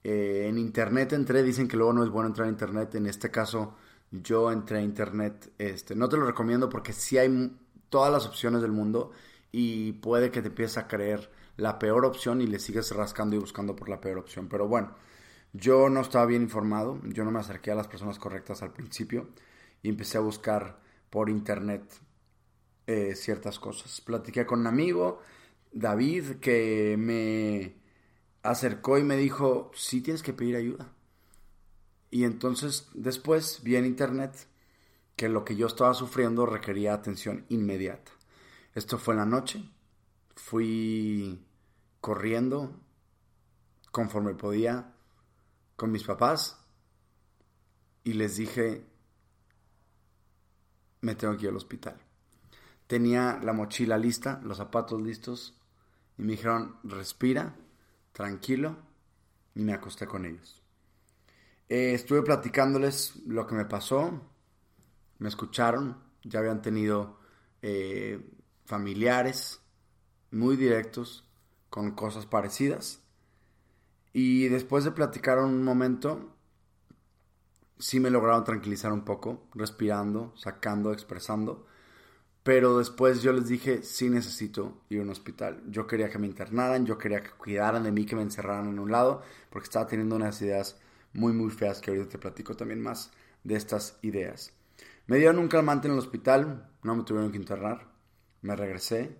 Eh, 0.02 0.46
en 0.48 0.56
internet 0.56 1.12
entré, 1.12 1.42
dicen 1.42 1.68
que 1.68 1.76
luego 1.76 1.92
no 1.92 2.02
es 2.02 2.08
bueno 2.08 2.28
entrar 2.28 2.48
a 2.48 2.50
internet. 2.50 2.94
En 2.94 3.06
este 3.06 3.30
caso, 3.30 3.74
yo 4.10 4.50
entré 4.50 4.78
a 4.78 4.80
internet. 4.80 5.52
Este, 5.58 5.94
no 5.94 6.08
te 6.08 6.16
lo 6.16 6.24
recomiendo 6.24 6.70
porque 6.70 6.94
sí 6.94 7.18
hay 7.18 7.54
todas 7.90 8.10
las 8.10 8.24
opciones 8.24 8.62
del 8.62 8.72
mundo 8.72 9.10
y 9.52 9.92
puede 9.92 10.30
que 10.30 10.40
te 10.40 10.48
empieces 10.48 10.78
a 10.78 10.88
creer 10.88 11.30
la 11.58 11.78
peor 11.78 12.06
opción 12.06 12.40
y 12.40 12.46
le 12.46 12.58
sigues 12.58 12.90
rascando 12.92 13.36
y 13.36 13.38
buscando 13.38 13.76
por 13.76 13.90
la 13.90 14.00
peor 14.00 14.16
opción. 14.16 14.48
Pero 14.48 14.66
bueno, 14.66 14.94
yo 15.52 15.90
no 15.90 16.00
estaba 16.00 16.24
bien 16.24 16.40
informado, 16.40 16.98
yo 17.04 17.22
no 17.22 17.30
me 17.30 17.40
acerqué 17.40 17.70
a 17.70 17.74
las 17.74 17.86
personas 17.86 18.18
correctas 18.18 18.62
al 18.62 18.72
principio 18.72 19.28
y 19.82 19.90
empecé 19.90 20.16
a 20.16 20.22
buscar 20.22 20.80
por 21.10 21.28
internet 21.28 21.82
eh, 22.86 23.14
ciertas 23.14 23.58
cosas. 23.58 24.00
Platiqué 24.00 24.46
con 24.46 24.60
un 24.60 24.68
amigo, 24.68 25.20
David, 25.72 26.36
que 26.40 26.96
me 26.98 27.74
acercó 28.42 28.98
y 28.98 29.04
me 29.04 29.16
dijo, 29.16 29.70
sí 29.74 30.00
tienes 30.02 30.22
que 30.22 30.32
pedir 30.32 30.56
ayuda. 30.56 30.92
Y 32.10 32.24
entonces 32.24 32.88
después 32.92 33.62
vi 33.62 33.76
en 33.76 33.86
internet 33.86 34.46
que 35.16 35.28
lo 35.28 35.44
que 35.44 35.56
yo 35.56 35.66
estaba 35.66 35.94
sufriendo 35.94 36.44
requería 36.44 36.92
atención 36.92 37.46
inmediata. 37.48 38.12
Esto 38.74 38.98
fue 38.98 39.14
en 39.14 39.20
la 39.20 39.26
noche. 39.26 39.64
Fui 40.34 41.42
corriendo 42.00 42.78
conforme 43.90 44.34
podía 44.34 44.94
con 45.76 45.90
mis 45.90 46.04
papás 46.04 46.58
y 48.04 48.14
les 48.14 48.36
dije, 48.36 48.84
me 51.00 51.14
tengo 51.14 51.36
que 51.36 51.44
ir 51.44 51.50
al 51.50 51.56
hospital. 51.56 51.96
Tenía 52.86 53.38
la 53.42 53.52
mochila 53.52 53.96
lista, 53.96 54.40
los 54.44 54.58
zapatos 54.58 55.00
listos 55.00 55.54
y 56.18 56.22
me 56.22 56.32
dijeron, 56.32 56.76
respira, 56.84 57.56
tranquilo 58.12 58.76
y 59.54 59.62
me 59.62 59.72
acosté 59.72 60.06
con 60.06 60.24
ellos. 60.24 60.62
Eh, 61.68 61.94
estuve 61.94 62.22
platicándoles 62.22 63.16
lo 63.26 63.46
que 63.46 63.54
me 63.54 63.64
pasó, 63.64 64.20
me 65.18 65.28
escucharon, 65.28 65.96
ya 66.22 66.40
habían 66.40 66.62
tenido 66.62 67.18
eh, 67.62 68.20
familiares 68.64 69.60
muy 70.30 70.56
directos 70.56 71.24
con 71.70 71.92
cosas 71.92 72.26
parecidas. 72.26 73.00
Y 74.12 74.48
después 74.48 74.84
de 74.84 74.90
platicar 74.90 75.38
un 75.38 75.62
momento, 75.62 76.36
sí 77.78 77.98
me 78.00 78.10
lograron 78.10 78.44
tranquilizar 78.44 78.92
un 78.92 79.04
poco, 79.04 79.48
respirando, 79.54 80.32
sacando, 80.36 80.92
expresando. 80.92 81.66
Pero 82.42 82.78
después 82.78 83.22
yo 83.22 83.32
les 83.32 83.46
dije, 83.48 83.82
sí 83.82 84.10
necesito 84.10 84.82
ir 84.88 85.00
a 85.00 85.02
un 85.02 85.10
hospital. 85.10 85.62
Yo 85.68 85.86
quería 85.86 86.10
que 86.10 86.18
me 86.18 86.26
internaran, 86.26 86.86
yo 86.86 86.98
quería 86.98 87.22
que 87.22 87.30
cuidaran 87.30 87.84
de 87.84 87.92
mí, 87.92 88.04
que 88.04 88.16
me 88.16 88.22
encerraran 88.22 88.68
en 88.68 88.80
un 88.80 88.90
lado, 88.90 89.22
porque 89.50 89.66
estaba 89.66 89.86
teniendo 89.86 90.16
unas 90.16 90.42
ideas 90.42 90.76
muy, 91.12 91.32
muy 91.32 91.50
feas 91.50 91.80
que 91.80 91.90
ahorita 91.90 92.08
te 92.08 92.18
platico 92.18 92.56
también 92.56 92.80
más 92.80 93.12
de 93.44 93.54
estas 93.54 93.98
ideas. 94.02 94.52
Me 95.06 95.18
dieron 95.18 95.38
un 95.38 95.48
calmante 95.48 95.86
en 95.86 95.94
el 95.94 96.00
hospital, 96.00 96.68
no 96.82 96.96
me 96.96 97.04
tuvieron 97.04 97.30
que 97.30 97.38
internar, 97.38 97.88
me 98.40 98.56
regresé 98.56 99.16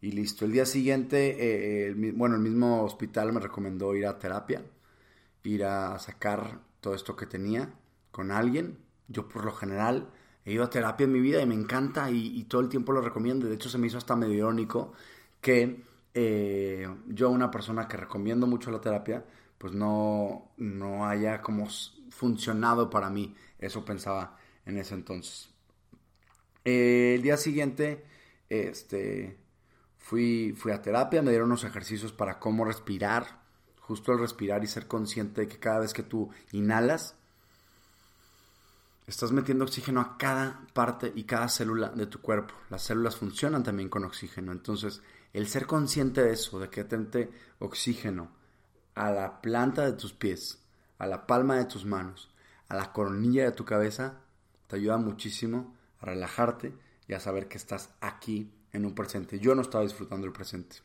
y 0.00 0.12
listo. 0.12 0.44
El 0.44 0.52
día 0.52 0.66
siguiente, 0.66 1.88
eh, 1.88 2.12
bueno, 2.14 2.36
el 2.36 2.42
mismo 2.42 2.82
hospital 2.82 3.32
me 3.32 3.40
recomendó 3.40 3.94
ir 3.94 4.06
a 4.06 4.18
terapia, 4.18 4.64
ir 5.42 5.64
a 5.64 5.98
sacar 5.98 6.60
todo 6.80 6.94
esto 6.94 7.16
que 7.16 7.26
tenía 7.26 7.74
con 8.10 8.30
alguien. 8.30 8.78
Yo 9.08 9.28
por 9.28 9.44
lo 9.44 9.52
general 9.52 10.10
he 10.44 10.52
ido 10.52 10.64
a 10.64 10.70
terapia 10.70 11.04
en 11.04 11.12
mi 11.12 11.20
vida 11.20 11.42
y 11.42 11.46
me 11.46 11.54
encanta 11.54 12.10
y, 12.10 12.44
todo 12.44 12.60
el 12.60 12.68
tiempo 12.68 12.92
lo 12.92 13.00
recomiendo. 13.00 13.46
De 13.46 13.54
hecho, 13.54 13.68
se 13.68 13.78
me 13.78 13.86
hizo 13.86 13.98
hasta 13.98 14.16
medio 14.16 14.34
irónico 14.34 14.92
que 15.40 15.84
eh, 16.14 16.88
yo, 17.08 17.30
una 17.30 17.50
persona 17.50 17.86
que 17.86 17.96
recomiendo 17.96 18.46
mucho 18.46 18.70
la 18.70 18.80
terapia, 18.80 19.24
pues 19.58 19.72
no, 19.74 20.52
no 20.56 21.06
haya 21.06 21.40
como 21.42 21.68
funcionado 22.10 22.90
para 22.90 23.10
mí. 23.10 23.34
Eso 23.58 23.84
pensaba 23.84 24.38
en 24.64 24.78
ese 24.78 24.94
entonces. 24.94 25.50
Eh, 26.64 27.14
el 27.16 27.22
día 27.22 27.36
siguiente, 27.36 28.04
este, 28.48 29.38
fui, 29.98 30.54
fui 30.56 30.72
a 30.72 30.82
terapia, 30.82 31.22
me 31.22 31.30
dieron 31.30 31.48
unos 31.48 31.64
ejercicios 31.64 32.12
para 32.12 32.38
cómo 32.38 32.64
respirar, 32.64 33.40
justo 33.80 34.12
el 34.12 34.18
respirar 34.18 34.64
y 34.64 34.66
ser 34.66 34.86
consciente 34.86 35.42
de 35.42 35.48
que 35.48 35.58
cada 35.58 35.80
vez 35.80 35.92
que 35.92 36.02
tú 36.02 36.30
inhalas, 36.52 37.16
estás 39.10 39.32
metiendo 39.32 39.64
oxígeno 39.64 40.00
a 40.00 40.16
cada 40.16 40.66
parte 40.72 41.12
y 41.14 41.24
cada 41.24 41.48
célula 41.48 41.88
de 41.88 42.06
tu 42.06 42.20
cuerpo. 42.20 42.54
Las 42.70 42.82
células 42.82 43.16
funcionan 43.16 43.64
también 43.64 43.88
con 43.88 44.04
oxígeno. 44.04 44.52
Entonces, 44.52 45.02
el 45.32 45.48
ser 45.48 45.66
consciente 45.66 46.22
de 46.22 46.32
eso, 46.32 46.60
de 46.60 46.70
que 46.70 46.84
tente 46.84 47.30
oxígeno 47.58 48.30
a 48.94 49.10
la 49.10 49.40
planta 49.40 49.84
de 49.84 49.94
tus 49.94 50.12
pies, 50.12 50.62
a 50.98 51.06
la 51.06 51.26
palma 51.26 51.56
de 51.56 51.64
tus 51.64 51.84
manos, 51.84 52.30
a 52.68 52.76
la 52.76 52.92
coronilla 52.92 53.44
de 53.44 53.52
tu 53.52 53.64
cabeza, 53.64 54.20
te 54.68 54.76
ayuda 54.76 54.96
muchísimo 54.96 55.74
a 55.98 56.06
relajarte 56.06 56.72
y 57.08 57.14
a 57.14 57.20
saber 57.20 57.48
que 57.48 57.58
estás 57.58 57.90
aquí 58.00 58.52
en 58.72 58.86
un 58.86 58.94
presente. 58.94 59.40
Yo 59.40 59.56
no 59.56 59.62
estaba 59.62 59.82
disfrutando 59.82 60.26
el 60.26 60.32
presente. 60.32 60.76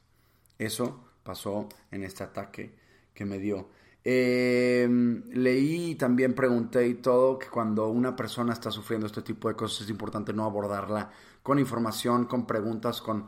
Eso 0.57 1.03
pasó 1.23 1.69
en 1.91 2.03
este 2.03 2.23
ataque 2.23 2.75
que 3.13 3.25
me 3.25 3.37
dio. 3.37 3.69
Eh, 4.07 4.87
leí 5.33 5.91
y 5.91 5.95
también 5.95 6.35
pregunté 6.35 6.87
y 6.87 6.93
todo 6.95 7.39
que 7.39 7.47
cuando 7.47 7.87
una 7.89 8.15
persona 8.15 8.53
está 8.53 8.69
sufriendo 8.69 9.07
este 9.07 9.23
tipo 9.23 9.47
de 9.47 9.55
cosas 9.55 9.81
es 9.81 9.89
importante 9.89 10.31
no 10.31 10.45
abordarla 10.45 11.09
con 11.41 11.57
información, 11.57 12.25
con 12.25 12.45
preguntas, 12.45 13.01
con 13.01 13.27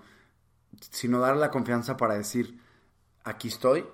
sino 0.91 1.19
darle 1.19 1.41
la 1.41 1.49
confianza 1.49 1.97
para 1.97 2.13
decir 2.13 2.59
aquí 3.23 3.47
estoy, 3.47 3.85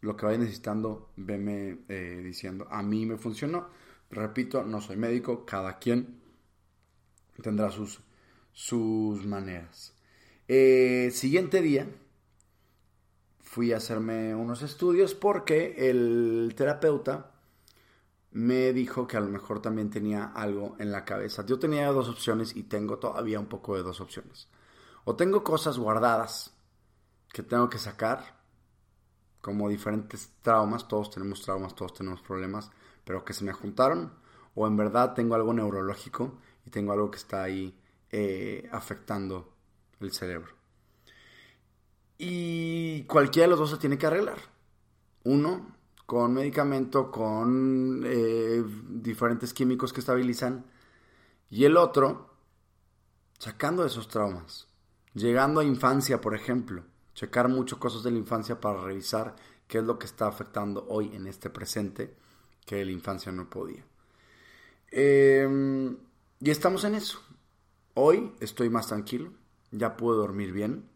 lo 0.00 0.16
que 0.16 0.26
vaya 0.26 0.38
necesitando, 0.38 1.12
veme 1.16 1.84
eh, 1.88 2.20
diciendo 2.24 2.66
a 2.68 2.82
mí 2.82 3.06
me 3.06 3.16
funcionó 3.16 3.68
Repito, 4.14 4.62
no 4.62 4.80
soy 4.80 4.96
médico, 4.96 5.44
cada 5.44 5.78
quien 5.78 6.20
tendrá 7.42 7.70
sus, 7.70 8.00
sus 8.52 9.26
maneras. 9.26 9.92
Eh, 10.46 11.10
siguiente 11.12 11.60
día 11.60 11.88
fui 13.54 13.72
a 13.72 13.76
hacerme 13.76 14.34
unos 14.34 14.62
estudios 14.62 15.14
porque 15.14 15.88
el 15.88 16.54
terapeuta 16.56 17.30
me 18.32 18.72
dijo 18.72 19.06
que 19.06 19.16
a 19.16 19.20
lo 19.20 19.28
mejor 19.28 19.62
también 19.62 19.90
tenía 19.90 20.24
algo 20.24 20.74
en 20.80 20.90
la 20.90 21.04
cabeza. 21.04 21.46
Yo 21.46 21.60
tenía 21.60 21.86
dos 21.92 22.08
opciones 22.08 22.56
y 22.56 22.64
tengo 22.64 22.98
todavía 22.98 23.38
un 23.38 23.46
poco 23.46 23.76
de 23.76 23.84
dos 23.84 24.00
opciones. 24.00 24.48
O 25.04 25.14
tengo 25.14 25.44
cosas 25.44 25.78
guardadas 25.78 26.52
que 27.32 27.44
tengo 27.44 27.70
que 27.70 27.78
sacar, 27.78 28.40
como 29.40 29.68
diferentes 29.68 30.32
traumas, 30.42 30.88
todos 30.88 31.10
tenemos 31.10 31.40
traumas, 31.42 31.76
todos 31.76 31.94
tenemos 31.94 32.22
problemas, 32.22 32.72
pero 33.04 33.24
que 33.24 33.34
se 33.34 33.44
me 33.44 33.52
juntaron, 33.52 34.14
o 34.56 34.66
en 34.66 34.76
verdad 34.76 35.14
tengo 35.14 35.36
algo 35.36 35.54
neurológico 35.54 36.40
y 36.66 36.70
tengo 36.70 36.92
algo 36.92 37.08
que 37.08 37.18
está 37.18 37.44
ahí 37.44 37.78
eh, 38.10 38.68
afectando 38.72 39.54
el 40.00 40.10
cerebro. 40.10 40.63
Y 42.18 43.04
cualquiera 43.04 43.46
de 43.46 43.50
los 43.50 43.58
dos 43.58 43.70
se 43.70 43.78
tiene 43.78 43.98
que 43.98 44.06
arreglar. 44.06 44.38
Uno, 45.24 45.74
con 46.06 46.34
medicamento, 46.34 47.10
con 47.10 48.02
eh, 48.04 48.62
diferentes 48.88 49.52
químicos 49.52 49.92
que 49.92 50.00
estabilizan. 50.00 50.66
Y 51.50 51.64
el 51.64 51.76
otro, 51.76 52.30
sacando 53.38 53.84
esos 53.84 54.08
traumas. 54.08 54.68
Llegando 55.14 55.60
a 55.60 55.64
infancia, 55.64 56.20
por 56.20 56.34
ejemplo. 56.34 56.84
Checar 57.14 57.48
mucho 57.48 57.78
cosas 57.78 58.02
de 58.02 58.10
la 58.10 58.18
infancia 58.18 58.60
para 58.60 58.82
revisar 58.82 59.36
qué 59.68 59.78
es 59.78 59.84
lo 59.84 59.98
que 59.98 60.06
está 60.06 60.26
afectando 60.26 60.86
hoy 60.88 61.14
en 61.14 61.26
este 61.26 61.50
presente 61.50 62.16
que 62.66 62.84
la 62.84 62.90
infancia 62.90 63.30
no 63.32 63.48
podía. 63.48 63.84
Em, 64.90 65.96
y 66.40 66.50
estamos 66.50 66.84
en 66.84 66.94
eso. 66.94 67.20
Hoy 67.94 68.32
estoy 68.40 68.70
más 68.70 68.88
tranquilo, 68.88 69.32
ya 69.70 69.96
puedo 69.96 70.18
dormir 70.18 70.52
bien, 70.52 70.88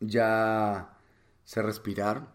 ya 0.00 0.96
sé 1.44 1.62
respirar 1.62 2.34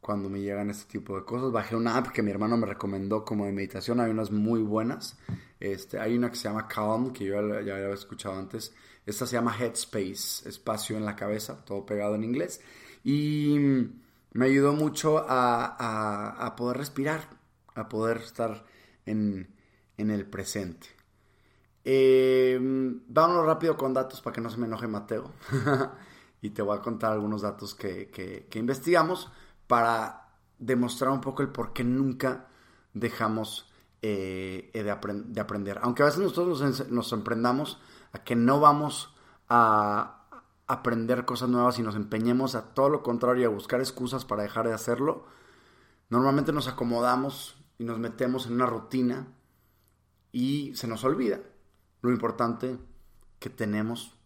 cuando 0.00 0.28
me 0.28 0.40
llegan 0.40 0.70
este 0.70 0.90
tipo 0.90 1.16
de 1.16 1.24
cosas. 1.24 1.52
Bajé 1.52 1.76
una 1.76 1.96
app 1.96 2.08
que 2.08 2.22
mi 2.22 2.30
hermano 2.30 2.56
me 2.56 2.66
recomendó 2.66 3.24
como 3.24 3.46
de 3.46 3.52
meditación, 3.52 4.00
hay 4.00 4.10
unas 4.10 4.30
muy 4.30 4.62
buenas. 4.62 5.18
Este, 5.58 5.98
hay 5.98 6.16
una 6.16 6.30
que 6.30 6.36
se 6.36 6.44
llama 6.44 6.68
Calm, 6.68 7.12
que 7.12 7.24
yo 7.26 7.60
ya, 7.60 7.74
había 7.74 7.94
escuchado 7.94 8.38
antes. 8.38 8.74
Esta 9.06 9.26
se 9.26 9.34
llama 9.36 9.56
Headspace, 9.58 10.48
espacio 10.48 10.96
en 10.96 11.04
la 11.04 11.16
cabeza, 11.16 11.64
todo 11.64 11.84
pegado 11.86 12.14
en 12.14 12.24
inglés. 12.24 12.60
Y 13.04 13.56
me 14.32 14.46
ayudó 14.46 14.72
mucho 14.72 15.24
a, 15.28 16.36
a 16.46 16.56
poder 16.56 16.78
respirar, 16.78 17.28
a 17.74 17.88
poder 17.88 18.18
estar 18.18 18.64
en, 19.06 19.48
el 19.96 20.26
presente. 20.26 20.88
Eh, 21.84 22.58
vámonos 22.60 23.46
rápido 23.46 23.76
con 23.76 23.94
datos 23.94 24.20
para 24.20 24.34
que 24.34 24.40
no 24.40 24.50
se 24.50 24.58
me 24.58 24.66
enoje 24.66 24.86
Mateo. 24.86 25.32
y 26.42 26.50
te 26.50 26.62
voy 26.62 26.76
a 26.76 26.82
contar 26.82 27.12
algunos 27.12 27.42
datos 27.42 27.74
que, 27.74 28.48
investigamos 28.54 29.30
para 29.66 30.28
demostrar 30.58 31.10
un 31.10 31.20
poco 31.20 31.42
el 31.42 31.48
por 31.48 31.72
qué 31.72 31.84
nunca 31.84 32.48
dejamos 32.94 33.70
eh, 34.02 34.70
de, 34.72 34.82
de, 34.82 35.40
aprender. 35.40 35.78
Aunque 35.82 36.02
a 36.02 36.06
veces 36.06 36.20
nosotros 36.20 36.60
nos, 36.60 36.90
nos, 36.90 37.12
emprendamos 37.12 37.78
a 38.12 38.24
que 38.24 38.36
no 38.36 38.60
vamos 38.60 39.14
a 39.48 40.26
aprender 40.66 41.24
cosas 41.24 41.48
nuevas 41.48 41.78
y 41.78 41.82
nos 41.82 41.96
empeñemos 41.96 42.54
a 42.54 42.72
todo 42.74 42.88
lo 42.88 43.02
contrario, 43.02 43.48
a 43.48 43.52
buscar 43.52 43.80
excusas 43.80 44.24
para 44.24 44.42
dejar 44.42 44.66
de 44.66 44.74
hacerlo, 44.74 45.26
normalmente 46.08 46.52
nos 46.52 46.68
acomodamos 46.68 47.56
y 47.78 47.84
nos 47.84 47.98
metemos 47.98 48.46
en 48.46 48.54
una 48.54 48.66
rutina 48.66 49.28
y 50.32 50.74
se 50.74 50.86
nos 50.86 51.04
olvida 51.04 51.40
lo 52.02 52.10
importante 52.10 52.78
que 53.38 53.50
tenemos, 53.50 54.16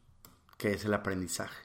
que 0.59 0.73
es 0.73 0.85
el 0.85 0.95
aprendizaje. 0.95 1.64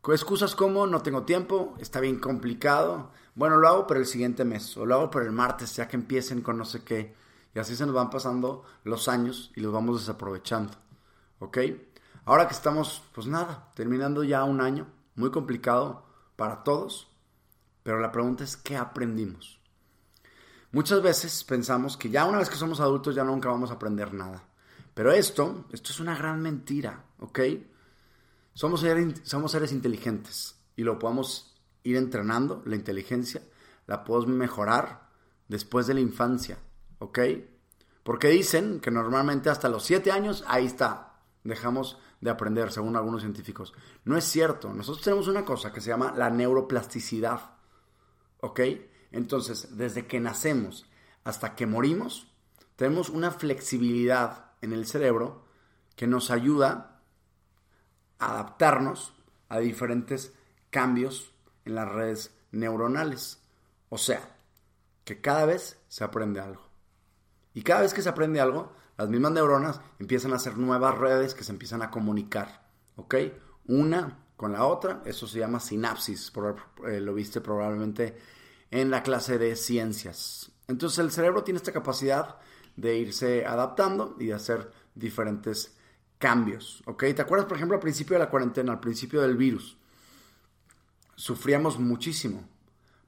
Con 0.00 0.14
excusas 0.14 0.54
como 0.54 0.86
no 0.86 1.02
tengo 1.02 1.24
tiempo, 1.24 1.74
está 1.78 2.00
bien 2.00 2.18
complicado, 2.18 3.10
bueno, 3.34 3.56
lo 3.56 3.68
hago 3.68 3.86
para 3.86 4.00
el 4.00 4.06
siguiente 4.06 4.44
mes 4.44 4.76
o 4.76 4.86
lo 4.86 4.94
hago 4.94 5.10
para 5.10 5.24
el 5.24 5.32
martes, 5.32 5.76
ya 5.76 5.86
que 5.86 5.96
empiecen 5.96 6.42
con 6.42 6.58
no 6.58 6.64
sé 6.64 6.82
qué. 6.82 7.14
Y 7.54 7.58
así 7.58 7.76
se 7.76 7.86
nos 7.86 7.94
van 7.94 8.10
pasando 8.10 8.64
los 8.84 9.08
años 9.08 9.52
y 9.54 9.60
los 9.60 9.72
vamos 9.72 10.00
desaprovechando. 10.00 10.72
¿Ok? 11.38 11.58
Ahora 12.24 12.46
que 12.46 12.54
estamos, 12.54 13.02
pues 13.12 13.26
nada, 13.26 13.70
terminando 13.74 14.22
ya 14.22 14.44
un 14.44 14.60
año, 14.60 14.86
muy 15.14 15.30
complicado 15.30 16.06
para 16.36 16.62
todos, 16.62 17.08
pero 17.82 18.00
la 18.00 18.12
pregunta 18.12 18.44
es, 18.44 18.56
¿qué 18.56 18.76
aprendimos? 18.76 19.60
Muchas 20.70 21.00
veces 21.00 21.42
pensamos 21.44 21.96
que 21.96 22.10
ya 22.10 22.26
una 22.26 22.38
vez 22.38 22.50
que 22.50 22.56
somos 22.56 22.80
adultos 22.80 23.14
ya 23.14 23.24
nunca 23.24 23.48
vamos 23.48 23.70
a 23.70 23.74
aprender 23.74 24.12
nada. 24.12 24.44
Pero 24.94 25.12
esto, 25.12 25.64
esto 25.72 25.92
es 25.92 26.00
una 26.00 26.16
gran 26.16 26.42
mentira, 26.42 27.04
¿ok? 27.20 27.40
Somos 28.58 28.80
seres, 28.80 29.20
somos 29.22 29.52
seres 29.52 29.70
inteligentes 29.70 30.58
y 30.74 30.82
lo 30.82 30.98
podemos 30.98 31.54
ir 31.84 31.94
entrenando, 31.94 32.60
la 32.66 32.74
inteligencia, 32.74 33.40
la 33.86 34.02
podemos 34.02 34.26
mejorar 34.26 35.10
después 35.46 35.86
de 35.86 35.94
la 35.94 36.00
infancia, 36.00 36.58
¿ok? 36.98 37.20
Porque 38.02 38.26
dicen 38.26 38.80
que 38.80 38.90
normalmente 38.90 39.48
hasta 39.48 39.68
los 39.68 39.84
7 39.84 40.10
años, 40.10 40.42
ahí 40.48 40.66
está, 40.66 41.20
dejamos 41.44 41.98
de 42.20 42.30
aprender, 42.30 42.72
según 42.72 42.96
algunos 42.96 43.20
científicos. 43.20 43.74
No 44.04 44.16
es 44.16 44.24
cierto, 44.24 44.74
nosotros 44.74 45.04
tenemos 45.04 45.28
una 45.28 45.44
cosa 45.44 45.72
que 45.72 45.80
se 45.80 45.90
llama 45.90 46.12
la 46.16 46.28
neuroplasticidad, 46.28 47.52
¿ok? 48.40 48.60
Entonces, 49.12 49.76
desde 49.76 50.08
que 50.08 50.18
nacemos 50.18 50.84
hasta 51.22 51.54
que 51.54 51.66
morimos, 51.66 52.26
tenemos 52.74 53.08
una 53.08 53.30
flexibilidad 53.30 54.50
en 54.62 54.72
el 54.72 54.84
cerebro 54.84 55.44
que 55.94 56.08
nos 56.08 56.32
ayuda 56.32 56.97
adaptarnos 58.18 59.14
a 59.48 59.58
diferentes 59.58 60.32
cambios 60.70 61.32
en 61.64 61.74
las 61.74 61.88
redes 61.88 62.34
neuronales. 62.52 63.40
O 63.88 63.98
sea, 63.98 64.36
que 65.04 65.20
cada 65.20 65.46
vez 65.46 65.78
se 65.88 66.04
aprende 66.04 66.40
algo. 66.40 66.62
Y 67.54 67.62
cada 67.62 67.82
vez 67.82 67.94
que 67.94 68.02
se 68.02 68.08
aprende 68.08 68.40
algo, 68.40 68.72
las 68.96 69.08
mismas 69.08 69.32
neuronas 69.32 69.80
empiezan 69.98 70.32
a 70.32 70.36
hacer 70.36 70.58
nuevas 70.58 70.96
redes 70.98 71.34
que 71.34 71.44
se 71.44 71.52
empiezan 71.52 71.82
a 71.82 71.90
comunicar. 71.90 72.68
¿Ok? 72.96 73.14
Una 73.66 74.18
con 74.36 74.52
la 74.52 74.66
otra, 74.66 75.02
eso 75.04 75.26
se 75.26 75.40
llama 75.40 75.58
sinapsis, 75.58 76.32
eh, 76.86 77.00
lo 77.00 77.12
viste 77.12 77.40
probablemente 77.40 78.16
en 78.70 78.90
la 78.90 79.02
clase 79.02 79.38
de 79.38 79.56
ciencias. 79.56 80.52
Entonces 80.68 80.98
el 81.00 81.10
cerebro 81.10 81.42
tiene 81.42 81.58
esta 81.58 81.72
capacidad 81.72 82.36
de 82.76 82.98
irse 82.98 83.44
adaptando 83.44 84.14
y 84.20 84.26
de 84.26 84.34
hacer 84.34 84.70
diferentes 84.94 85.76
cambios, 86.18 86.82
¿ok? 86.86 87.04
¿Te 87.14 87.22
acuerdas, 87.22 87.46
por 87.46 87.56
ejemplo, 87.56 87.76
al 87.76 87.82
principio 87.82 88.14
de 88.14 88.24
la 88.24 88.30
cuarentena, 88.30 88.72
al 88.72 88.80
principio 88.80 89.22
del 89.22 89.36
virus? 89.36 89.78
Sufríamos 91.14 91.78
muchísimo. 91.78 92.48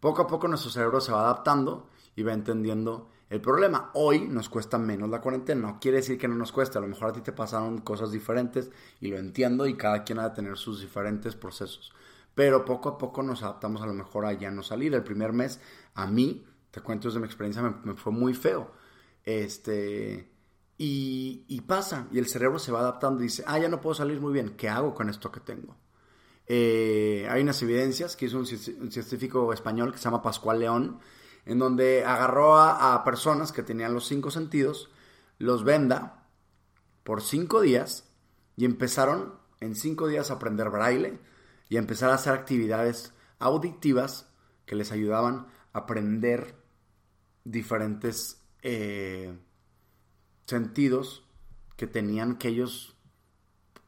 Poco 0.00 0.22
a 0.22 0.26
poco 0.26 0.48
nuestro 0.48 0.70
cerebro 0.70 1.00
se 1.00 1.12
va 1.12 1.20
adaptando 1.20 1.88
y 2.16 2.22
va 2.22 2.32
entendiendo 2.32 3.10
el 3.28 3.40
problema. 3.40 3.90
Hoy 3.94 4.26
nos 4.26 4.48
cuesta 4.48 4.78
menos 4.78 5.10
la 5.10 5.20
cuarentena. 5.20 5.60
No 5.68 5.80
quiere 5.80 5.98
decir 5.98 6.18
que 6.18 6.26
no 6.26 6.34
nos 6.34 6.52
cueste. 6.52 6.78
A 6.78 6.80
lo 6.80 6.88
mejor 6.88 7.10
a 7.10 7.12
ti 7.12 7.20
te 7.20 7.32
pasaron 7.32 7.78
cosas 7.78 8.10
diferentes 8.10 8.70
y 9.00 9.08
lo 9.08 9.18
entiendo 9.18 9.66
y 9.66 9.76
cada 9.76 10.02
quien 10.04 10.18
ha 10.18 10.28
de 10.28 10.34
tener 10.34 10.56
sus 10.56 10.80
diferentes 10.80 11.36
procesos. 11.36 11.92
Pero 12.34 12.64
poco 12.64 12.88
a 12.88 12.98
poco 12.98 13.22
nos 13.22 13.42
adaptamos 13.42 13.82
a 13.82 13.86
lo 13.86 13.92
mejor 13.92 14.24
a 14.24 14.32
ya 14.32 14.50
no 14.50 14.62
salir. 14.62 14.94
El 14.94 15.04
primer 15.04 15.32
mes, 15.32 15.60
a 15.94 16.06
mí, 16.06 16.44
te 16.70 16.80
cuento 16.80 17.08
desde 17.08 17.20
mi 17.20 17.26
experiencia, 17.26 17.62
me, 17.62 17.74
me 17.84 17.94
fue 17.94 18.12
muy 18.12 18.34
feo. 18.34 18.72
Este 19.24 20.29
y, 20.82 21.60
pasa, 21.66 22.06
y 22.10 22.18
el 22.18 22.26
cerebro 22.26 22.58
se 22.58 22.72
va 22.72 22.80
adaptando 22.80 23.20
y 23.20 23.24
dice, 23.24 23.44
ah, 23.46 23.58
ya 23.58 23.68
no 23.68 23.82
puedo 23.82 23.94
salir 23.94 24.18
muy 24.18 24.32
bien, 24.32 24.56
¿qué 24.56 24.70
hago 24.70 24.94
con 24.94 25.10
esto 25.10 25.30
que 25.30 25.40
tengo? 25.40 25.76
Eh, 26.46 27.28
hay 27.28 27.42
unas 27.42 27.60
evidencias 27.60 28.16
que 28.16 28.24
hizo 28.24 28.38
un, 28.38 28.46
científico 28.46 29.52
español 29.52 29.92
que 29.92 29.98
se 29.98 30.04
llama 30.04 30.22
Pascual 30.22 30.60
León, 30.60 30.98
en 31.44 31.58
donde 31.58 32.02
agarró 32.06 32.56
a, 32.56 33.04
personas 33.04 33.52
que 33.52 33.62
tenían 33.62 33.92
los 33.92 34.06
cinco 34.06 34.30
sentidos, 34.30 34.88
los 35.36 35.64
venda 35.64 36.24
por 37.04 37.20
cinco 37.20 37.60
días 37.60 38.08
y 38.56 38.64
empezaron 38.64 39.34
en 39.60 39.74
cinco 39.74 40.08
días 40.08 40.30
a 40.30 40.34
aprender 40.34 40.70
braille 40.70 41.18
y 41.68 41.76
a 41.76 41.80
empezar 41.80 42.08
a 42.08 42.14
hacer 42.14 42.32
actividades 42.32 43.12
auditivas 43.38 44.30
que 44.64 44.76
les 44.76 44.92
ayudaban 44.92 45.46
a 45.74 45.80
aprender 45.80 46.54
diferentes 47.44 48.40
eh, 48.62 49.36
sentidos 50.50 51.24
que 51.76 51.86
tenían 51.86 52.36
que 52.36 52.48
ellos 52.48 52.96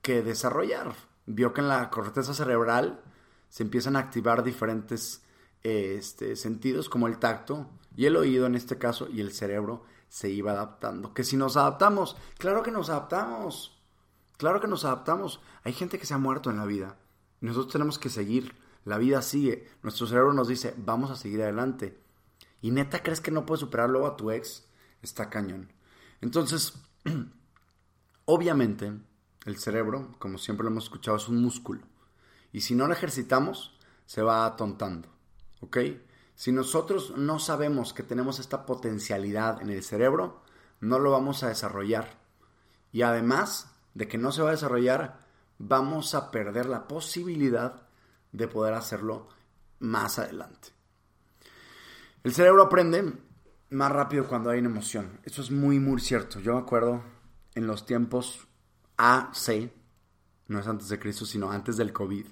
que 0.01 0.23
desarrollar. 0.23 0.95
Vio 1.27 1.53
que 1.53 1.61
en 1.61 1.69
la 1.69 1.91
corteza 1.91 2.35
cerebral 2.35 3.03
se 3.49 3.63
empiezan 3.63 3.97
a 3.97 4.01
activar 4.01 4.43
diferentes 4.43 5.23
este, 5.63 6.37
sentidos 6.37 6.89
como 6.89 7.07
el 7.07 7.19
tacto 7.19 7.69
y 7.95 8.07
el 8.07 8.17
oído 8.17 8.47
en 8.47 8.55
este 8.55 8.79
caso 8.79 9.09
y 9.09 9.21
el 9.21 9.33
cerebro 9.33 9.85
se 10.09 10.31
iba 10.31 10.53
adaptando. 10.53 11.15
Que 11.15 11.25
si 11.25 11.37
nos 11.37 11.57
adaptamos, 11.57 12.17
claro 12.39 12.63
que 12.63 12.71
nos 12.71 12.91
adaptamos. 12.91 13.79
Claro 14.39 14.61
que 14.61 14.67
nos 14.67 14.85
adaptamos. 14.85 15.41
Hay 15.63 15.73
gente 15.73 15.99
que 15.99 16.07
se 16.07 16.15
ha 16.15 16.19
muerto 16.19 16.51
en 16.51 16.57
la 16.57 16.67
vida. 16.67 16.99
Nosotros 17.41 17.73
tenemos 17.73 17.99
que 17.99 18.09
seguir. 18.09 18.55
La 18.85 18.99
vida 18.99 19.23
sigue. 19.23 19.69
Nuestro 19.83 20.07
cerebro 20.07 20.33
nos 20.33 20.49
dice, 20.49 20.75
vamos 20.77 21.11
a 21.11 21.17
seguir 21.17 21.43
adelante. 21.43 22.01
¿Y 22.61 22.71
neta 22.71 23.03
crees 23.03 23.21
que 23.21 23.31
no 23.31 23.47
puedes 23.47 23.61
superar 23.61 23.91
luego 23.91 24.07
a 24.07 24.17
tu 24.17 24.31
ex? 24.31 24.67
Está 25.03 25.31
cañón. 25.31 25.73
Entonces, 26.23 26.75
obviamente, 28.25 28.93
el 29.45 29.59
cerebro, 29.59 30.15
como 30.19 30.39
siempre 30.39 30.65
lo 30.65 30.71
hemos 30.71 30.85
escuchado, 30.85 31.19
es 31.19 31.29
un 31.29 31.43
músculo. 31.43 31.83
Y 32.53 32.63
si 32.63 32.75
no 32.75 32.87
lo 32.87 32.95
ejercitamos, 32.95 33.77
se 34.07 34.23
va 34.23 34.47
atontando. 34.47 35.09
¿Ok? 35.61 35.79
Si 36.35 36.53
nosotros 36.53 37.15
no 37.17 37.39
sabemos 37.39 37.93
que 37.93 38.03
tenemos 38.03 38.39
esta 38.39 38.65
potencialidad 38.65 39.61
en 39.61 39.71
el 39.71 39.83
cerebro, 39.83 40.43
no 40.81 40.99
lo 40.99 41.11
vamos 41.11 41.43
a 41.43 41.49
desarrollar. 41.49 42.19
Y 42.93 43.03
además 43.03 43.75
de 43.95 44.09
que 44.09 44.19
no 44.19 44.33
se 44.33 44.43
va 44.43 44.49
a 44.49 44.53
desarrollar, 44.53 45.27
vamos 45.59 46.15
a 46.15 46.31
perder 46.31 46.67
la 46.67 46.87
posibilidad 46.89 47.83
de 48.31 48.49
poder 48.49 48.75
hacerlo 48.75 49.29
más 49.79 50.19
adelante. 50.19 50.69
El 52.23 52.33
cerebro 52.33 52.63
aprende 52.63 53.13
más 53.73 53.91
rápido 53.91 54.27
cuando 54.27 54.51
hay 54.51 54.61
una 54.61 54.69
emoción. 54.69 55.21
Eso 55.25 55.43
es 55.43 55.51
muy, 55.51 55.79
muy 55.79 56.01
cierto. 56.01 56.41
Yo 56.41 56.55
me 56.55 56.61
acuerdo 56.61 57.03
en 57.55 57.67
los 57.67 57.87
tiempos 57.87 58.47
AC, 58.97 59.73
no 60.49 60.61
es 60.61 60.67
antes 60.67 60.89
de 60.89 60.99
Cristo, 60.99 61.25
sino 61.25 61.51
antes 61.51 61.77
del 61.77 61.93
COVID, 61.93 62.27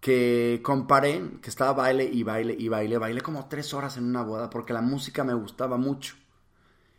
que 0.00 0.60
comparé 0.62 1.22
que 1.42 1.50
estaba 1.50 1.72
baile 1.72 2.04
y 2.04 2.22
baile 2.22 2.54
y 2.58 2.68
baile, 2.68 2.98
bailé 2.98 3.20
como 3.20 3.48
tres 3.48 3.74
horas 3.74 3.96
en 3.96 4.04
una 4.04 4.22
boda 4.22 4.48
porque 4.50 4.72
la 4.72 4.82
música 4.82 5.24
me 5.24 5.34
gustaba 5.34 5.76
mucho. 5.76 6.14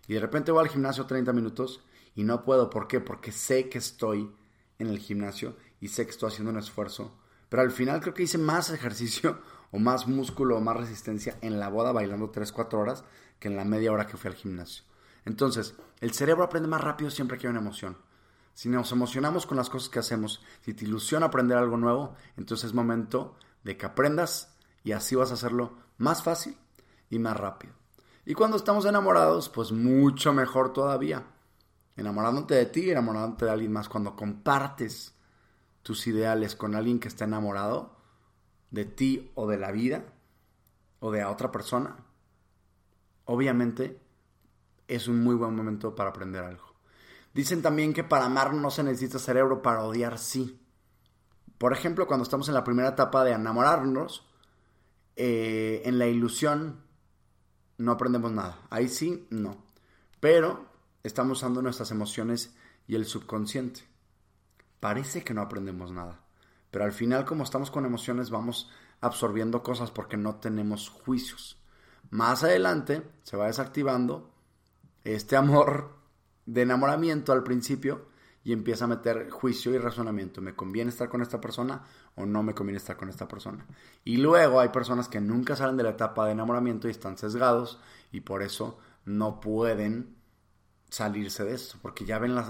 Y 0.08 0.14
de 0.14 0.20
repente 0.20 0.52
voy 0.52 0.64
al 0.64 0.70
gimnasio 0.72 1.06
30 1.06 1.34
minutos 1.34 1.82
y 2.16 2.24
no 2.24 2.44
puedo. 2.44 2.70
¿Por 2.70 2.88
qué? 2.88 3.00
Porque 3.00 3.32
sé 3.32 3.70
que 3.70 3.78
estoy 3.78 4.32
en 4.80 4.88
el 4.88 5.00
gimnasio 5.00 5.56
y 5.80 5.90
sé 5.90 6.06
que 6.06 6.12
estoy 6.12 6.30
haciendo 6.30 6.52
un 6.52 6.60
esfuerzo. 6.60 7.16
Pero 7.50 7.62
al 7.62 7.72
final 7.72 8.02
creo 8.02 8.14
que 8.14 8.24
hice 8.24 8.38
más 8.38 8.70
ejercicio 8.70 9.40
o 9.72 9.80
más 9.80 10.08
músculo 10.08 10.58
o 10.58 10.62
más 10.62 10.78
resistencia 10.78 11.38
en 11.42 11.60
la 11.60 11.70
boda 11.70 11.92
bailando 11.92 12.32
3-4 12.32 12.74
horas 12.74 13.04
que 13.40 13.48
en 13.48 13.56
la 13.56 13.66
media 13.66 13.92
hora 13.92 14.08
que 14.08 14.18
fui 14.18 14.30
al 14.30 14.36
gimnasio. 14.36 14.84
Entonces, 15.26 15.76
el 16.00 16.14
cerebro 16.14 16.44
aprende 16.44 16.68
más 16.68 16.82
rápido 16.82 17.10
siempre 17.10 17.38
que 17.38 17.48
hay 17.48 17.52
una 17.52 17.60
emoción. 17.60 17.98
Si 18.54 18.70
nos 18.70 18.92
emocionamos 18.92 19.46
con 19.46 19.58
las 19.58 19.70
cosas 19.70 19.90
que 19.90 20.00
hacemos, 20.00 20.42
si 20.62 20.74
te 20.74 20.86
ilusiona 20.86 21.28
aprender 21.28 21.58
algo 21.58 21.78
nuevo, 21.78 22.16
entonces 22.38 22.68
es 22.68 22.74
momento 22.74 23.36
de 23.64 23.78
que 23.78 23.86
aprendas 23.86 24.56
y 24.84 24.94
así 24.94 25.16
vas 25.16 25.32
a 25.32 25.36
hacerlo 25.36 25.78
más 25.98 26.24
fácil 26.24 26.58
y 27.10 27.20
más 27.20 27.38
rápido. 27.38 27.74
Y 28.26 28.34
cuando 28.34 28.58
estamos 28.58 28.86
enamorados, 28.86 29.50
pues 29.50 29.72
mucho 29.72 30.34
mejor 30.34 30.74
todavía. 30.74 31.24
Enamorándote 31.96 32.56
de 32.56 32.66
ti, 32.66 32.90
enamorándote 32.90 33.46
de 33.46 33.52
alguien 33.52 33.72
más. 33.72 33.90
Cuando 33.90 34.16
compartes 34.16 35.14
tus 35.84 36.08
ideales 36.08 36.56
con 36.56 36.76
alguien 36.76 37.00
que 37.00 37.08
está 37.08 37.26
enamorado 37.26 37.96
de 38.72 38.86
ti 38.86 39.32
o 39.36 39.48
de 39.48 39.58
la 39.58 39.72
vida 39.72 40.04
o 41.00 41.12
de 41.12 41.24
otra 41.26 41.52
persona, 41.52 41.96
obviamente 43.28 44.02
es 44.88 45.08
un 45.08 45.24
muy 45.24 45.36
buen 45.36 45.56
momento 45.56 45.96
para 45.96 46.10
aprender 46.10 46.44
algo. 46.44 46.66
Dicen 47.34 47.62
también 47.62 47.94
que 47.94 48.04
para 48.04 48.26
amar 48.26 48.54
no 48.54 48.72
se 48.72 48.84
necesita 48.84 49.20
cerebro, 49.20 49.62
para 49.62 49.84
odiar 49.84 50.18
sí. 50.18 50.60
Por 51.58 51.74
ejemplo, 51.74 52.08
cuando 52.08 52.24
estamos 52.24 52.48
en 52.48 52.56
la 52.56 52.64
primera 52.64 52.90
etapa 52.90 53.24
de 53.24 53.32
enamorarnos, 53.32 54.26
eh, 55.16 55.82
en 55.86 56.00
la 56.00 56.08
ilusión 56.08 56.82
no 57.78 57.92
aprendemos 57.92 58.32
nada. 58.32 58.60
Ahí 58.70 58.88
sí, 58.88 59.28
no. 59.30 59.58
Pero 60.20 60.66
estamos 61.04 61.40
usando 61.40 61.62
nuestras 61.62 61.92
emociones 61.92 62.56
y 62.88 62.96
el 62.96 63.06
subconsciente. 63.06 63.82
Parece 64.80 65.24
que 65.24 65.34
no 65.34 65.42
aprendemos 65.42 65.92
nada. 65.92 66.22
Pero 66.72 66.86
al 66.86 66.92
final, 66.92 67.26
como 67.26 67.44
estamos 67.44 67.72
con 67.72 67.86
emociones, 67.86 68.30
vamos 68.30 68.70
absorbiendo 69.02 69.64
cosas 69.64 69.92
porque 69.92 70.18
no 70.18 70.36
tenemos 70.36 70.90
juicios. 70.90 71.62
Más 72.10 72.44
adelante 72.44 73.04
se 73.24 73.38
va 73.38 73.48
desactivando 73.48 74.32
este 75.04 75.36
amor 75.36 75.96
de 76.46 76.62
enamoramiento 76.62 77.34
al 77.34 77.44
principio 77.44 78.08
y 78.44 78.54
empieza 78.54 78.86
a 78.86 78.88
meter 78.88 79.30
juicio 79.30 79.74
y 79.74 79.78
razonamiento. 79.78 80.42
¿Me 80.42 80.56
conviene 80.56 80.90
estar 80.90 81.10
con 81.10 81.22
esta 81.22 81.42
persona 81.42 81.84
o 82.16 82.26
no 82.26 82.44
me 82.44 82.54
conviene 82.54 82.78
estar 82.78 82.96
con 82.96 83.10
esta 83.10 83.28
persona? 83.28 83.66
Y 84.06 84.18
luego 84.18 84.62
hay 84.62 84.70
personas 84.70 85.10
que 85.10 85.20
nunca 85.20 85.56
salen 85.58 85.76
de 85.76 85.84
la 85.84 85.90
etapa 85.90 86.26
de 86.26 86.32
enamoramiento 86.32 86.88
y 86.88 86.92
están 86.92 87.18
sesgados 87.18 87.82
y 88.12 88.22
por 88.22 88.42
eso 88.42 88.80
no 89.04 89.42
pueden 89.42 90.16
salirse 90.90 91.44
de 91.44 91.56
esto, 91.56 91.78
porque 91.82 92.06
ya 92.06 92.20
ven 92.20 92.36
la, 92.36 92.44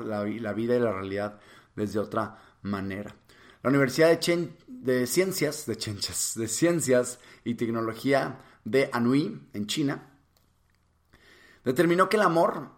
vida 0.53 0.75
y 0.75 0.79
la 0.79 0.91
realidad 0.91 1.39
desde 1.75 1.97
otra 1.97 2.37
manera. 2.61 3.15
La 3.63 3.71
Universidad 3.71 4.09
de, 4.09 4.53
de 4.67 5.07
Ciencias, 5.07 5.65
de, 5.65 5.75
de 5.75 6.47
Ciencias 6.47 7.19
y 7.43 7.55
Tecnología 7.55 8.37
de 8.71 8.89
Anhui, 8.91 9.47
en 9.53 9.67
China, 9.67 10.09
determinó 11.63 12.09
que 12.09 12.17
el 12.17 12.23
amor 12.23 12.69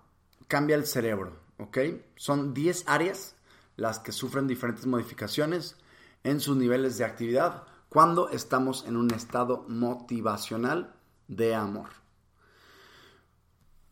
cambia 0.47 0.75
el 0.75 0.85
cerebro, 0.85 1.39
¿ok? 1.57 1.77
Son 2.15 2.53
10 2.53 2.83
áreas 2.87 3.35
las 3.75 3.99
que 3.99 4.11
sufren 4.11 4.47
diferentes 4.47 4.85
modificaciones 4.85 5.75
en 6.23 6.39
sus 6.39 6.57
niveles 6.57 6.97
de 6.97 7.05
actividad 7.05 7.63
cuando 7.87 8.29
estamos 8.29 8.85
en 8.85 8.97
un 8.97 9.11
estado 9.13 9.65
motivacional 9.67 10.93
de 11.27 11.55
amor. 11.55 11.89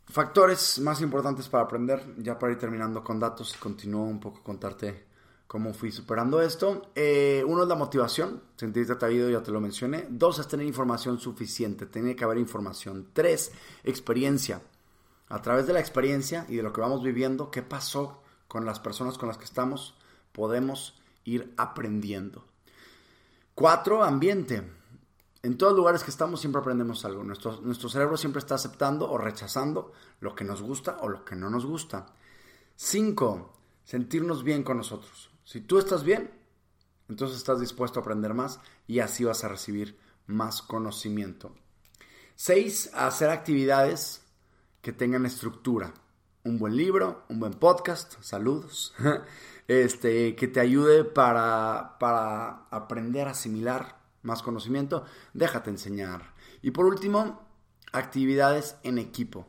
Factores 0.05 0.79
más 0.79 1.01
importantes 1.01 1.49
para 1.49 1.63
aprender, 1.63 2.15
ya 2.17 2.37
para 2.37 2.53
ir 2.53 2.59
terminando 2.59 3.03
con 3.03 3.19
datos, 3.19 3.55
continúo 3.57 4.03
un 4.03 4.19
poco 4.19 4.43
contarte 4.43 5.06
cómo 5.47 5.73
fui 5.73 5.91
superando 5.91 6.41
esto. 6.41 6.91
Eh, 6.95 7.43
uno 7.47 7.63
es 7.63 7.69
la 7.69 7.75
motivación, 7.75 8.43
sentirte 8.57 8.93
atraído, 8.93 9.29
ya 9.29 9.41
te 9.41 9.51
lo 9.51 9.61
mencioné. 9.61 10.05
Dos 10.09 10.39
es 10.39 10.47
tener 10.47 10.65
información 10.65 11.19
suficiente, 11.19 11.85
tiene 11.85 12.15
que 12.15 12.23
haber 12.23 12.37
información. 12.37 13.09
Tres, 13.13 13.51
experiencia. 13.83 14.61
A 15.29 15.41
través 15.41 15.67
de 15.67 15.73
la 15.73 15.79
experiencia 15.79 16.45
y 16.47 16.55
de 16.57 16.63
lo 16.63 16.71
que 16.71 16.81
vamos 16.81 17.03
viviendo, 17.03 17.51
qué 17.51 17.61
pasó 17.61 18.21
con 18.47 18.65
las 18.65 18.79
personas 18.79 19.17
con 19.17 19.27
las 19.27 19.37
que 19.37 19.45
estamos, 19.45 19.95
podemos 20.31 21.01
ir 21.25 21.53
aprendiendo. 21.57 22.45
Cuatro, 23.55 24.03
ambiente. 24.03 24.71
En 25.43 25.57
todos 25.57 25.73
los 25.73 25.77
lugares 25.79 26.03
que 26.03 26.11
estamos 26.11 26.39
siempre 26.39 26.61
aprendemos 26.61 27.03
algo. 27.05 27.23
Nuestro, 27.23 27.59
nuestro 27.61 27.89
cerebro 27.89 28.17
siempre 28.17 28.39
está 28.39 28.55
aceptando 28.55 29.09
o 29.09 29.17
rechazando 29.17 29.91
lo 30.19 30.35
que 30.35 30.43
nos 30.43 30.61
gusta 30.61 30.97
o 31.01 31.09
lo 31.09 31.25
que 31.25 31.35
no 31.35 31.49
nos 31.49 31.65
gusta. 31.65 32.05
Cinco, 32.75 33.53
sentirnos 33.83 34.43
bien 34.43 34.63
con 34.63 34.77
nosotros. 34.77 35.29
Si 35.47 35.61
tú 35.61 35.77
estás 35.77 36.03
bien, 36.03 36.29
entonces 37.07 37.37
estás 37.37 37.61
dispuesto 37.61 37.99
a 37.99 38.01
aprender 38.01 38.33
más 38.33 38.59
y 38.85 38.99
así 38.99 39.23
vas 39.23 39.45
a 39.45 39.47
recibir 39.47 39.97
más 40.25 40.61
conocimiento. 40.61 41.55
Seis, 42.35 42.91
hacer 42.93 43.29
actividades 43.29 44.25
que 44.81 44.91
tengan 44.91 45.25
estructura. 45.25 45.93
Un 46.43 46.59
buen 46.59 46.75
libro, 46.75 47.23
un 47.29 47.39
buen 47.39 47.53
podcast, 47.53 48.21
saludos, 48.21 48.93
este, 49.69 50.35
que 50.35 50.49
te 50.49 50.59
ayude 50.59 51.05
para, 51.05 51.95
para 51.97 52.67
aprender 52.69 53.29
a 53.29 53.31
asimilar 53.31 54.01
más 54.23 54.43
conocimiento, 54.43 55.05
déjate 55.33 55.69
enseñar. 55.69 56.33
Y 56.61 56.71
por 56.71 56.85
último, 56.85 57.47
actividades 57.93 58.75
en 58.83 58.97
equipo, 58.97 59.47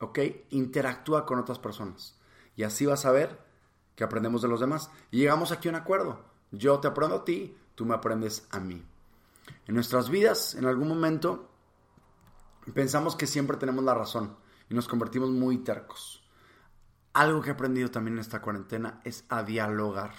¿ok? 0.00 0.20
Interactúa 0.48 1.26
con 1.26 1.38
otras 1.38 1.58
personas 1.58 2.18
y 2.56 2.62
así 2.62 2.86
vas 2.86 3.04
a 3.04 3.12
ver 3.12 3.47
que 3.98 4.04
aprendemos 4.04 4.40
de 4.42 4.46
los 4.46 4.60
demás 4.60 4.92
y 5.10 5.18
llegamos 5.18 5.50
aquí 5.50 5.66
a 5.66 5.72
un 5.72 5.74
acuerdo. 5.74 6.20
Yo 6.52 6.78
te 6.78 6.86
aprendo 6.86 7.16
a 7.16 7.24
ti, 7.24 7.56
tú 7.74 7.84
me 7.84 7.96
aprendes 7.96 8.46
a 8.52 8.60
mí. 8.60 8.80
En 9.66 9.74
nuestras 9.74 10.08
vidas, 10.08 10.54
en 10.54 10.66
algún 10.66 10.86
momento, 10.86 11.50
pensamos 12.72 13.16
que 13.16 13.26
siempre 13.26 13.56
tenemos 13.56 13.82
la 13.82 13.94
razón 13.94 14.36
y 14.70 14.74
nos 14.74 14.86
convertimos 14.86 15.30
muy 15.30 15.58
tercos. 15.64 16.22
Algo 17.12 17.42
que 17.42 17.48
he 17.48 17.54
aprendido 17.54 17.90
también 17.90 18.14
en 18.14 18.20
esta 18.20 18.40
cuarentena 18.40 19.00
es 19.02 19.24
a 19.30 19.42
dialogar, 19.42 20.12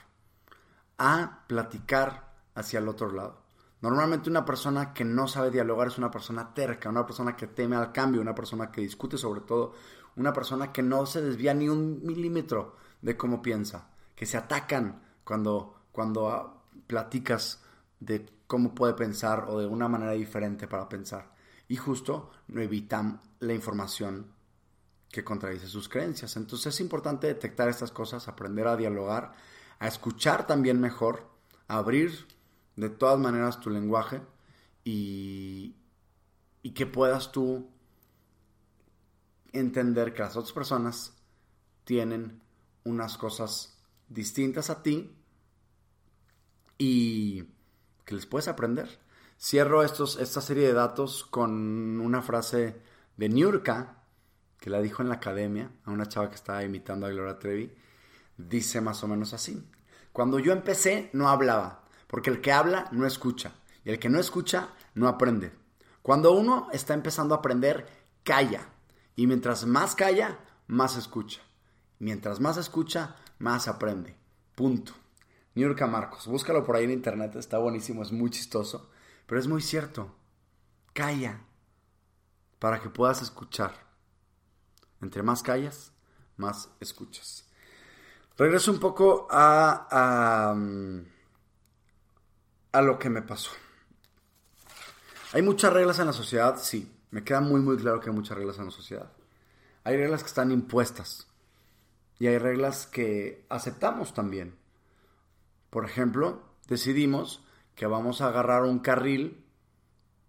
a 0.98 1.46
platicar 1.48 2.34
hacia 2.56 2.80
el 2.80 2.90
otro 2.90 3.10
lado. 3.14 3.44
Normalmente 3.80 4.30
una 4.30 4.44
persona 4.44 4.94
que 4.94 5.06
no 5.06 5.30
sabe 5.30 5.52
dialogar 5.52 5.88
es 5.88 5.98
una 5.98 6.12
persona 6.12 6.54
terca, 6.54 6.90
una 6.90 7.06
persona 7.06 7.38
que 7.38 7.48
teme 7.48 7.78
al 7.78 7.94
cambio, 7.94 8.20
una 8.20 8.36
persona 8.36 8.74
que 8.74 8.82
discute 8.82 9.18
sobre 9.18 9.40
todo, 9.40 9.72
una 10.18 10.34
persona 10.34 10.74
que 10.74 10.84
no 10.84 11.06
se 11.06 11.22
desvía 11.22 11.54
ni 11.54 11.70
un 11.70 12.02
milímetro 12.06 12.76
de 13.02 13.18
cómo 13.18 13.42
piensa, 13.42 13.90
que 14.16 14.26
se 14.26 14.38
atacan 14.38 15.02
cuando, 15.24 15.84
cuando 15.92 16.30
ah, 16.30 16.64
platicas 16.88 17.64
de 18.00 18.26
cómo 18.48 18.74
puede 18.74 18.94
pensar 18.94 19.46
o 19.48 19.60
de 19.60 19.68
una 19.68 19.88
manera 19.88 20.12
diferente 20.14 20.68
para 20.68 20.90
pensar. 20.90 21.34
Y 21.68 21.76
justo 21.76 22.32
no 22.48 22.62
evitan 22.62 23.22
la 23.40 23.54
información 23.54 24.34
que 25.10 25.24
contradice 25.24 25.68
sus 25.68 25.88
creencias. 25.88 26.36
Entonces 26.36 26.74
es 26.74 26.82
importante 26.82 27.28
detectar 27.28 27.70
estas 27.70 27.92
cosas, 27.92 28.28
aprender 28.28 28.68
a 28.68 28.76
dialogar, 28.76 29.34
a 29.80 29.88
escuchar 29.88 30.48
también 30.48 30.80
mejor, 30.80 31.30
a 31.68 31.78
abrir 31.78 32.28
de 32.76 32.90
todas 32.90 33.20
maneras 33.20 33.60
tu 33.60 33.70
lenguaje 33.70 34.22
y, 34.84 35.76
y 36.64 36.72
que 36.72 36.86
puedas 36.86 37.32
tú 37.32 37.70
entender 39.52 40.14
que 40.14 40.24
las 40.24 40.36
otras 40.36 40.54
personas 40.54 41.14
tienen 41.84 42.42
unas 42.84 43.18
cosas 43.18 43.78
distintas 44.08 44.70
a 44.70 44.82
ti 44.84 45.16
y 46.78 47.44
que 48.06 48.16
les 48.16 48.26
puedes 48.26 48.48
aprender. 48.48 49.00
Cierro 49.40 49.84
estos, 49.84 50.18
esta 50.18 50.42
serie 50.42 50.68
de 50.68 50.74
datos 50.74 51.24
con 51.24 52.00
una 52.02 52.22
frase 52.22 52.82
de 53.16 53.30
Niurka, 53.30 54.04
que 54.60 54.70
la 54.70 54.82
dijo 54.82 55.02
en 55.02 55.10
la 55.10 55.16
academia 55.16 55.72
a 55.86 55.92
una 55.92 56.08
chava 56.08 56.30
que 56.30 56.36
estaba 56.36 56.64
imitando 56.64 57.06
a 57.06 57.10
Gloria 57.10 57.40
Trevi, 57.40 57.74
dice 58.38 58.82
más 58.82 59.04
o 59.04 59.08
menos 59.08 59.34
así. 59.34 59.64
Cuando 60.12 60.40
yo 60.40 60.52
empecé 60.52 61.10
no 61.14 61.30
hablaba, 61.30 61.84
porque 62.08 62.30
el 62.30 62.42
que 62.42 62.52
habla 62.52 62.90
no 62.92 63.06
escucha, 63.06 63.54
y 63.86 63.92
el 63.92 64.00
que 64.00 64.10
no 64.10 64.20
escucha 64.20 64.70
no 64.96 65.08
aprende. 65.08 65.54
Cuando 66.02 66.34
uno 66.34 66.68
está 66.74 66.94
empezando 66.94 67.36
a 67.36 67.38
aprender, 67.38 67.88
calla, 68.24 68.68
y 69.16 69.28
mientras 69.28 69.66
más 69.66 69.96
calla, 69.96 70.40
más 70.68 70.98
escucha. 70.98 71.42
Mientras 72.00 72.40
más 72.40 72.58
escucha, 72.58 73.16
más 73.40 73.68
aprende. 73.68 74.16
Punto. 74.56 74.94
Niurka 75.56 75.88
Marcos, 75.88 76.28
búscalo 76.28 76.64
por 76.64 76.76
ahí 76.76 76.86
en 76.86 76.92
internet, 76.92 77.36
está 77.36 77.58
buenísimo, 77.58 78.02
es 78.02 78.12
muy 78.12 78.30
chistoso, 78.30 78.90
pero 79.26 79.40
es 79.40 79.48
muy 79.48 79.62
cierto. 79.62 80.16
Calla 80.94 81.42
para 82.60 82.80
que 82.80 82.90
puedas 82.90 83.22
escuchar. 83.22 83.74
Entre 85.02 85.24
más 85.24 85.44
callas, 85.44 85.92
más 86.38 86.70
escuchas. 86.80 87.46
Regreso 88.38 88.72
un 88.72 88.80
poco 88.80 89.28
a, 89.30 89.88
a, 89.92 90.56
a 92.72 92.82
lo 92.82 93.00
que 93.00 93.10
me 93.10 93.22
pasó. 93.22 93.52
Hay 95.34 95.42
muchas 95.42 95.74
reglas 95.74 96.00
en 96.00 96.08
la 96.08 96.14
sociedad, 96.14 96.58
sí. 96.58 96.96
Me 97.12 97.24
queda 97.24 97.42
muy, 97.42 97.60
muy 97.60 97.76
claro 97.78 98.00
que 98.00 98.10
hay 98.10 98.16
muchas 98.16 98.38
reglas 98.38 98.58
en 98.60 98.66
la 98.66 98.72
sociedad. 98.72 99.12
Hay 99.84 99.98
reglas 99.98 100.22
que 100.22 100.28
están 100.28 100.52
impuestas 100.52 101.29
y 102.20 102.28
hay 102.28 102.38
reglas 102.38 102.86
que 102.86 103.46
aceptamos 103.50 104.14
también. 104.14 104.56
Por 105.70 105.86
ejemplo, 105.86 106.44
decidimos 106.68 107.44
que 107.76 107.88
vamos 107.88 108.22
a 108.22 108.28
agarrar 108.28 108.64
un 108.64 108.80
carril 108.80 109.46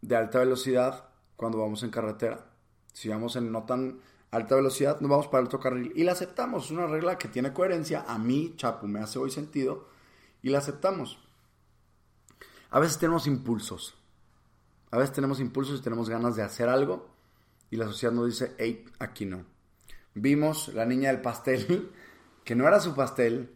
de 0.01 0.17
alta 0.17 0.39
velocidad 0.39 1.09
cuando 1.37 1.59
vamos 1.59 1.83
en 1.83 1.91
carretera. 1.91 2.47
Si 2.93 3.09
vamos 3.09 3.35
en 3.35 3.51
no 3.51 3.65
tan 3.65 4.01
alta 4.31 4.55
velocidad, 4.55 5.01
nos 5.01 5.11
vamos 5.11 5.27
para 5.27 5.41
el 5.41 5.47
otro 5.47 5.59
carril. 5.59 5.93
Y 5.97 6.05
la 6.05 6.13
aceptamos. 6.13 6.67
Es 6.67 6.71
una 6.71 6.87
regla 6.87 7.19
que 7.19 7.29
tiene 7.29 7.53
coherencia. 7.53 8.05
A 8.07 8.19
mí, 8.19 8.55
Chapu, 8.57 8.87
me 8.87 9.01
hace 9.01 9.19
hoy 9.19 9.31
sentido. 9.31 9.89
Y 10.43 10.51
la 10.51 10.59
aceptamos. 10.59 11.19
A 12.71 12.79
veces 12.79 12.99
tenemos 12.99 13.27
impulsos. 13.27 13.95
A 14.93 14.99
veces 14.99 15.13
tenemos 15.13 15.41
impulsos 15.41 15.81
y 15.81 15.83
tenemos 15.83 16.09
ganas 16.09 16.37
de 16.37 16.43
hacer 16.43 16.69
algo. 16.69 17.09
Y 17.71 17.77
la 17.77 17.87
sociedad 17.87 18.13
nos 18.13 18.27
dice, 18.27 18.55
hey, 18.59 18.85
aquí 18.99 19.27
no. 19.27 19.45
Vimos 20.15 20.69
la 20.75 20.87
niña 20.87 21.11
del 21.11 21.21
pastel, 21.21 21.91
que 22.45 22.55
no 22.55 22.67
era 22.67 22.81
su 22.81 22.95
pastel. 22.95 23.55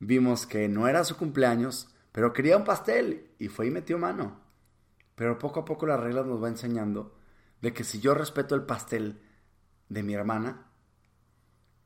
Vimos 0.00 0.46
que 0.46 0.68
no 0.68 0.88
era 0.88 1.04
su 1.04 1.16
cumpleaños, 1.16 1.94
pero 2.12 2.32
quería 2.32 2.56
un 2.56 2.64
pastel. 2.64 3.30
Y 3.38 3.48
fue 3.48 3.66
y 3.66 3.70
metió 3.70 3.98
mano. 3.98 4.40
Pero 5.14 5.38
poco 5.38 5.60
a 5.60 5.64
poco 5.64 5.86
la 5.86 5.96
regla 5.96 6.22
nos 6.22 6.42
va 6.42 6.48
enseñando 6.48 7.14
de 7.62 7.72
que 7.72 7.84
si 7.84 8.00
yo 8.00 8.14
respeto 8.14 8.54
el 8.54 8.64
pastel 8.64 9.20
de 9.88 10.02
mi 10.02 10.14
hermana, 10.14 10.66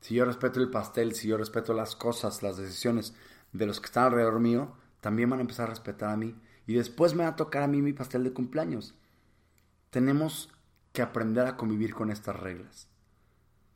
si 0.01 0.15
yo 0.15 0.25
respeto 0.25 0.59
el 0.59 0.69
pastel, 0.69 1.13
si 1.13 1.27
yo 1.27 1.37
respeto 1.37 1.73
las 1.73 1.95
cosas, 1.95 2.43
las 2.43 2.57
decisiones 2.57 3.13
de 3.53 3.65
los 3.65 3.79
que 3.79 3.85
están 3.85 4.05
alrededor 4.05 4.39
mío, 4.39 4.73
también 4.99 5.29
van 5.29 5.39
a 5.39 5.43
empezar 5.43 5.67
a 5.67 5.69
respetar 5.69 6.09
a 6.09 6.17
mí. 6.17 6.35
Y 6.67 6.73
después 6.73 7.15
me 7.15 7.23
va 7.23 7.29
a 7.29 7.35
tocar 7.35 7.63
a 7.63 7.67
mí 7.67 7.81
mi 7.81 7.93
pastel 7.93 8.23
de 8.23 8.33
cumpleaños. 8.33 8.95
Tenemos 9.89 10.49
que 10.91 11.01
aprender 11.01 11.47
a 11.47 11.55
convivir 11.55 11.93
con 11.93 12.11
estas 12.11 12.35
reglas. 12.35 12.88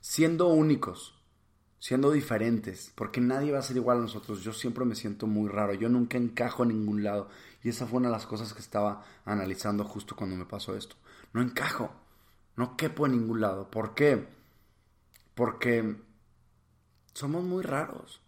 Siendo 0.06 0.48
únicos, 0.50 1.16
siendo 1.80 2.12
diferentes, 2.12 2.92
porque 2.94 3.22
nadie 3.22 3.54
va 3.54 3.60
a 3.60 3.62
ser 3.62 3.78
igual 3.78 4.00
a 4.00 4.02
nosotros. 4.02 4.44
Yo 4.44 4.52
siempre 4.52 4.84
me 4.84 4.96
siento 4.96 5.28
muy 5.28 5.48
raro, 5.48 5.74
yo 5.76 5.88
nunca 5.88 6.18
encajo 6.18 6.64
en 6.64 6.70
ningún 6.70 7.06
lado. 7.06 7.30
Y 7.64 7.70
esa 7.70 7.88
fue 7.88 8.00
una 8.00 8.10
de 8.10 8.16
las 8.16 8.26
cosas 8.26 8.54
que 8.54 8.60
estaba 8.60 9.06
analizando 9.24 9.86
justo 9.86 10.18
cuando 10.18 10.36
me 10.36 10.44
pasó 10.44 10.76
esto. 10.76 10.98
No 11.32 11.42
encajo, 11.42 11.90
no 12.58 12.76
quepo 12.76 13.06
en 13.06 13.14
ningún 13.14 13.40
lado. 13.40 13.72
¿Por 13.72 13.96
qué? 13.96 14.28
Porque 15.36 15.96
somos 17.14 17.46
muy 17.46 17.64
raros. 17.64 18.20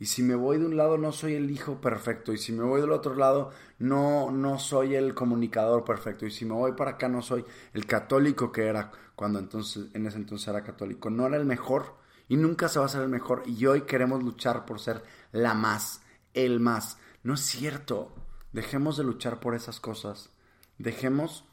Y 0.00 0.06
si 0.06 0.22
me 0.22 0.34
voy 0.34 0.58
de 0.58 0.64
un 0.64 0.78
lado 0.78 0.96
no 0.96 1.12
soy 1.12 1.34
el 1.34 1.50
hijo 1.50 1.78
perfecto. 1.80 2.32
Y 2.32 2.38
si 2.38 2.52
me 2.52 2.64
voy 2.64 2.80
del 2.80 2.90
otro 2.90 3.14
lado 3.14 3.50
no, 3.78 4.30
no 4.30 4.58
soy 4.58 4.94
el 4.94 5.14
comunicador 5.14 5.84
perfecto. 5.84 6.24
Y 6.24 6.30
si 6.30 6.46
me 6.46 6.54
voy 6.54 6.72
para 6.72 6.92
acá 6.92 7.06
no 7.06 7.20
soy 7.20 7.44
el 7.74 7.84
católico 7.86 8.50
que 8.50 8.66
era 8.66 8.90
cuando 9.14 9.38
entonces, 9.38 9.88
en 9.92 10.06
ese 10.06 10.16
entonces 10.16 10.48
era 10.48 10.64
católico. 10.64 11.10
No 11.10 11.26
era 11.26 11.36
el 11.36 11.44
mejor 11.44 11.96
y 12.28 12.38
nunca 12.38 12.68
se 12.68 12.78
va 12.78 12.86
a 12.86 12.88
ser 12.88 13.02
el 13.02 13.10
mejor. 13.10 13.42
Y 13.44 13.66
hoy 13.66 13.82
queremos 13.82 14.24
luchar 14.24 14.64
por 14.64 14.80
ser 14.80 15.04
la 15.32 15.52
más, 15.52 16.00
el 16.32 16.60
más. 16.60 16.96
No 17.22 17.34
es 17.34 17.40
cierto. 17.40 18.14
Dejemos 18.52 18.96
de 18.96 19.04
luchar 19.04 19.38
por 19.38 19.54
esas 19.54 19.80
cosas. 19.80 20.30
Dejemos 20.78 21.44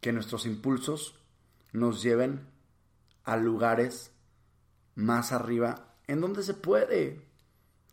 que 0.00 0.12
nuestros 0.12 0.46
impulsos 0.46 1.20
nos 1.72 2.02
lleven 2.02 2.48
a 3.24 3.36
lugares 3.36 4.12
más 4.94 5.32
arriba 5.32 5.96
en 6.06 6.20
donde 6.20 6.42
se 6.42 6.54
puede. 6.54 7.25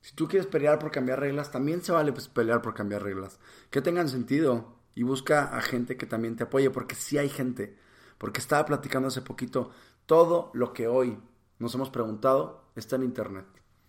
Si 0.03 0.13
tú 0.13 0.27
quieres 0.27 0.47
pelear 0.47 0.79
por 0.79 0.91
cambiar 0.91 1.21
reglas, 1.21 1.49
también 1.49 1.81
se 1.81 1.93
vale 1.93 2.11
pues, 2.11 2.27
pelear 2.27 2.61
por 2.61 2.73
cambiar 2.73 3.03
reglas. 3.03 3.39
Que 3.69 3.81
tengan 3.81 4.09
sentido. 4.09 4.75
Y 4.95 5.03
busca 5.03 5.45
a 5.57 5.61
gente 5.61 5.95
que 5.97 6.05
también 6.05 6.35
te 6.35 6.43
apoye, 6.43 6.69
porque 6.69 6.93
sí 6.93 7.17
hay 7.17 7.29
gente. 7.29 7.79
Porque 8.17 8.41
estaba 8.41 8.65
platicando 8.65 9.07
hace 9.07 9.21
poquito, 9.21 9.71
todo 10.05 10.51
lo 10.53 10.73
que 10.73 10.87
hoy 10.87 11.17
nos 11.57 11.73
hemos 11.73 11.89
preguntado 11.89 12.65
está 12.75 12.97
en 12.97 13.03
internet. 13.03 13.45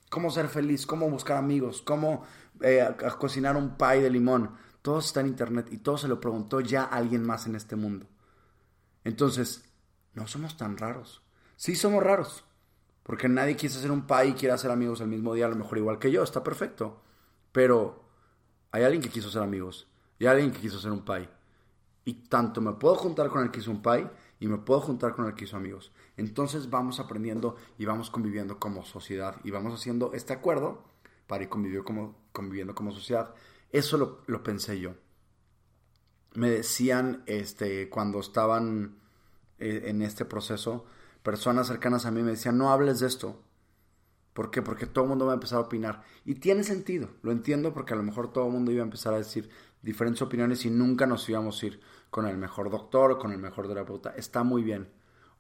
Cómo 0.09 0.31
ser 0.31 0.48
feliz, 0.48 0.87
cómo 0.87 1.11
buscar 1.11 1.37
amigos, 1.37 1.83
cómo 1.83 2.24
eh, 2.61 2.88
cocinar 3.18 3.57
un 3.57 3.77
pie 3.77 4.00
de 4.00 4.11
limón. 4.11 4.55
Todo 4.83 5.00
está 5.00 5.20
en 5.20 5.27
internet 5.27 5.66
y 5.72 5.79
todo 5.79 5.98
se 5.98 6.09
lo 6.09 6.20
preguntó 6.20 6.61
ya 6.61 6.85
alguien 6.85 7.24
más 7.24 7.46
en 7.46 7.57
este 7.57 7.74
mundo. 7.74 8.07
Entonces, 9.03 9.64
no 10.14 10.29
somos 10.29 10.57
tan 10.57 10.79
raros. 10.79 11.22
Sí 11.57 11.74
somos 11.74 12.03
raros, 12.05 12.44
porque 13.05 13.29
nadie 13.29 13.55
quiere 13.55 13.75
hacer 13.75 13.90
un 13.90 14.07
pie 14.07 14.29
y 14.29 14.33
quiere 14.33 14.55
hacer 14.55 14.71
amigos 14.71 15.01
el 15.01 15.09
mismo 15.09 15.35
día, 15.35 15.47
a 15.47 15.51
lo 15.51 15.57
mejor 15.57 15.79
igual 15.79 15.99
que 15.99 16.11
yo, 16.11 16.23
está 16.23 16.43
perfecto. 16.43 17.03
Pero 17.53 18.03
hay 18.73 18.83
alguien 18.83 19.03
que 19.03 19.11
quiso 19.11 19.31
ser 19.31 19.43
amigos 19.43 19.87
y 20.19 20.25
hay 20.25 20.33
alguien 20.33 20.53
que 20.53 20.61
quiso 20.61 20.79
hacer 20.79 20.90
un 20.90 21.05
pie. 21.05 21.29
Y 22.07 22.14
tanto 22.14 22.61
me 22.62 22.73
puedo 22.73 22.97
juntar 22.97 23.29
con 23.29 23.43
el 23.43 23.51
que 23.51 23.61
hizo 23.61 23.71
un 23.71 23.83
pie 23.83 24.09
y 24.40 24.49
me 24.49 24.57
puedo 24.57 24.81
juntar 24.81 25.14
con 25.14 25.27
el 25.27 25.35
que 25.35 25.45
hizo 25.45 25.57
amigos. 25.57 25.93
Entonces 26.17 26.71
vamos 26.71 26.99
aprendiendo 26.99 27.57
y 27.79 27.85
vamos 27.85 28.11
conviviendo 28.11 28.59
como 28.59 28.85
sociedad 28.85 29.37
y 29.45 29.51
vamos 29.51 29.75
haciendo 29.75 30.12
este 30.14 30.33
acuerdo 30.33 30.85
para 31.27 31.45
ir 31.45 31.51
conviviendo 31.51 31.85
como, 31.85 32.17
conviviendo 32.33 32.75
como 32.75 32.90
sociedad. 32.90 33.35
Eso 33.71 33.99
lo, 33.99 34.23
lo 34.27 34.43
pensé 34.43 34.81
yo. 34.81 34.95
Me 36.35 36.51
decían 36.51 37.23
este, 37.27 37.90
cuando 37.90 38.19
estaban 38.21 38.97
eh, 39.59 39.85
en 39.87 40.03
este 40.03 40.25
proceso, 40.25 40.85
personas 41.24 41.66
cercanas 41.66 42.04
a 42.04 42.10
mí 42.10 42.22
me 42.22 42.32
decían, 42.32 42.58
no 42.58 42.70
hables 42.70 43.00
de 43.00 43.08
esto. 43.08 43.42
¿Por 44.34 44.50
qué? 44.50 44.60
Porque 44.62 44.87
todo 44.87 45.04
el 45.04 45.08
mundo 45.08 45.26
va 45.26 45.32
a 45.32 45.34
empezar 45.34 45.58
a 45.58 45.62
opinar. 45.62 46.02
Y 46.24 46.34
tiene 46.34 46.62
sentido, 46.62 47.08
lo 47.22 47.32
entiendo 47.32 47.72
porque 47.72 47.94
a 47.94 47.96
lo 47.96 48.02
mejor 48.02 48.30
todo 48.30 48.46
el 48.46 48.52
mundo 48.52 48.70
iba 48.70 48.82
a 48.82 48.84
empezar 48.84 49.14
a 49.14 49.18
decir 49.18 49.48
diferentes 49.80 50.20
opiniones 50.20 50.64
y 50.66 50.70
nunca 50.70 51.06
nos 51.06 51.26
íbamos 51.28 51.62
a 51.62 51.66
ir 51.66 51.80
con 52.10 52.26
el 52.26 52.37
mejor 52.37 52.70
doctor 52.70 53.12
o 53.12 53.18
con 53.18 53.32
el 53.32 53.38
mejor 53.38 53.66
terapeuta. 53.66 54.10
Está 54.10 54.42
muy 54.42 54.62
bien. 54.62 54.88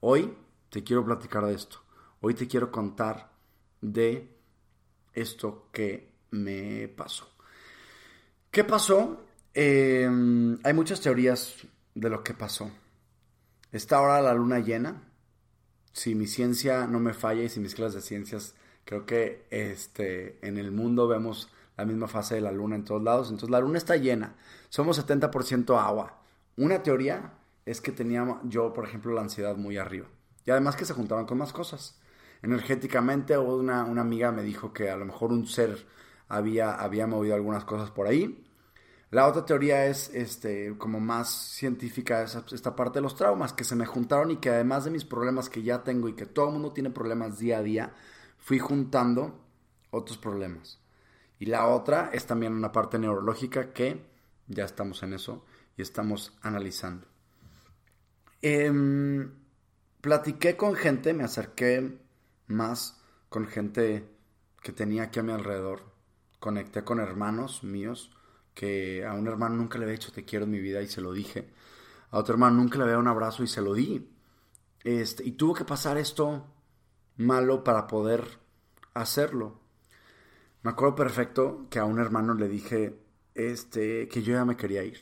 Hoy 0.00 0.34
te 0.70 0.82
quiero 0.82 1.04
platicar 1.04 1.44
de 1.44 1.54
esto. 1.54 1.82
Hoy 2.20 2.32
te 2.32 2.48
quiero 2.48 2.72
contar 2.72 3.30
de 3.82 4.34
esto 5.12 5.68
que 5.70 6.14
me 6.30 6.88
pasó. 6.88 7.28
¿Qué 8.50 8.64
pasó? 8.64 9.26
Eh, 9.52 10.08
hay 10.64 10.72
muchas 10.72 11.02
teorías 11.02 11.56
de 11.94 12.08
lo 12.08 12.24
que 12.24 12.32
pasó. 12.32 12.70
Está 13.70 13.98
ahora 13.98 14.22
la 14.22 14.32
luna 14.32 14.60
llena 14.60 15.13
si 15.94 16.16
mi 16.16 16.26
ciencia 16.26 16.88
no 16.88 16.98
me 16.98 17.14
falla 17.14 17.44
y 17.44 17.48
si 17.48 17.60
mis 17.60 17.74
clases 17.74 17.94
de 17.94 18.00
ciencias, 18.02 18.54
creo 18.84 19.06
que 19.06 19.46
este, 19.50 20.38
en 20.46 20.58
el 20.58 20.72
mundo 20.72 21.06
vemos 21.06 21.50
la 21.76 21.84
misma 21.84 22.08
fase 22.08 22.34
de 22.34 22.40
la 22.40 22.50
luna 22.50 22.74
en 22.74 22.84
todos 22.84 23.02
lados. 23.02 23.28
Entonces 23.28 23.50
la 23.50 23.60
luna 23.60 23.78
está 23.78 23.96
llena. 23.96 24.34
Somos 24.68 24.98
70% 24.98 25.78
agua. 25.80 26.18
Una 26.56 26.82
teoría 26.82 27.34
es 27.64 27.80
que 27.80 27.92
tenía 27.92 28.40
yo, 28.42 28.72
por 28.72 28.84
ejemplo, 28.84 29.14
la 29.14 29.22
ansiedad 29.22 29.56
muy 29.56 29.78
arriba. 29.78 30.08
Y 30.44 30.50
además 30.50 30.74
que 30.74 30.84
se 30.84 30.94
juntaban 30.94 31.26
con 31.26 31.38
más 31.38 31.52
cosas. 31.52 32.00
Energéticamente, 32.42 33.38
una, 33.38 33.84
una 33.84 34.02
amiga 34.02 34.32
me 34.32 34.42
dijo 34.42 34.72
que 34.72 34.90
a 34.90 34.96
lo 34.96 35.04
mejor 35.04 35.30
un 35.32 35.46
ser 35.46 35.86
había, 36.28 36.74
había 36.74 37.06
movido 37.06 37.36
algunas 37.36 37.64
cosas 37.64 37.92
por 37.92 38.08
ahí. 38.08 38.44
La 39.14 39.28
otra 39.28 39.46
teoría 39.46 39.86
es 39.86 40.10
este, 40.12 40.76
como 40.76 40.98
más 40.98 41.30
científica, 41.30 42.24
esta 42.24 42.74
parte 42.74 42.98
de 42.98 43.02
los 43.02 43.14
traumas 43.14 43.52
que 43.52 43.62
se 43.62 43.76
me 43.76 43.86
juntaron 43.86 44.32
y 44.32 44.38
que 44.38 44.50
además 44.50 44.84
de 44.84 44.90
mis 44.90 45.04
problemas 45.04 45.48
que 45.48 45.62
ya 45.62 45.84
tengo 45.84 46.08
y 46.08 46.14
que 46.14 46.26
todo 46.26 46.48
el 46.48 46.54
mundo 46.54 46.72
tiene 46.72 46.90
problemas 46.90 47.38
día 47.38 47.58
a 47.58 47.62
día, 47.62 47.94
fui 48.38 48.58
juntando 48.58 49.38
otros 49.92 50.18
problemas. 50.18 50.80
Y 51.38 51.46
la 51.46 51.68
otra 51.68 52.10
es 52.12 52.26
también 52.26 52.54
una 52.54 52.72
parte 52.72 52.98
neurológica 52.98 53.72
que 53.72 54.04
ya 54.48 54.64
estamos 54.64 55.00
en 55.04 55.12
eso 55.12 55.44
y 55.76 55.82
estamos 55.82 56.36
analizando. 56.42 57.06
Em, 58.42 59.30
platiqué 60.00 60.56
con 60.56 60.74
gente, 60.74 61.14
me 61.14 61.22
acerqué 61.22 62.00
más 62.48 63.00
con 63.28 63.46
gente 63.46 64.08
que 64.60 64.72
tenía 64.72 65.04
aquí 65.04 65.20
a 65.20 65.22
mi 65.22 65.30
alrededor. 65.30 65.82
Conecté 66.40 66.82
con 66.82 66.98
hermanos 66.98 67.62
míos 67.62 68.10
que 68.54 69.04
a 69.04 69.12
un 69.12 69.26
hermano 69.26 69.56
nunca 69.56 69.78
le 69.78 69.84
había 69.84 69.96
dicho 69.96 70.12
te 70.12 70.24
quiero 70.24 70.44
en 70.44 70.52
mi 70.52 70.60
vida 70.60 70.80
y 70.80 70.88
se 70.88 71.00
lo 71.00 71.12
dije. 71.12 71.50
A 72.10 72.18
otro 72.18 72.34
hermano 72.34 72.56
nunca 72.56 72.78
le 72.78 72.84
había 72.84 72.92
dado 72.92 73.02
un 73.02 73.08
abrazo 73.08 73.42
y 73.42 73.48
se 73.48 73.60
lo 73.60 73.74
di. 73.74 74.08
Este, 74.84 75.24
y 75.24 75.32
tuvo 75.32 75.54
que 75.54 75.64
pasar 75.64 75.98
esto 75.98 76.46
malo 77.16 77.64
para 77.64 77.86
poder 77.86 78.38
hacerlo. 78.94 79.60
Me 80.62 80.70
acuerdo 80.70 80.94
perfecto 80.94 81.66
que 81.70 81.78
a 81.78 81.84
un 81.84 81.98
hermano 81.98 82.34
le 82.34 82.48
dije 82.48 82.98
este, 83.34 84.08
que 84.08 84.22
yo 84.22 84.34
ya 84.34 84.44
me 84.44 84.56
quería 84.56 84.84
ir. 84.84 85.00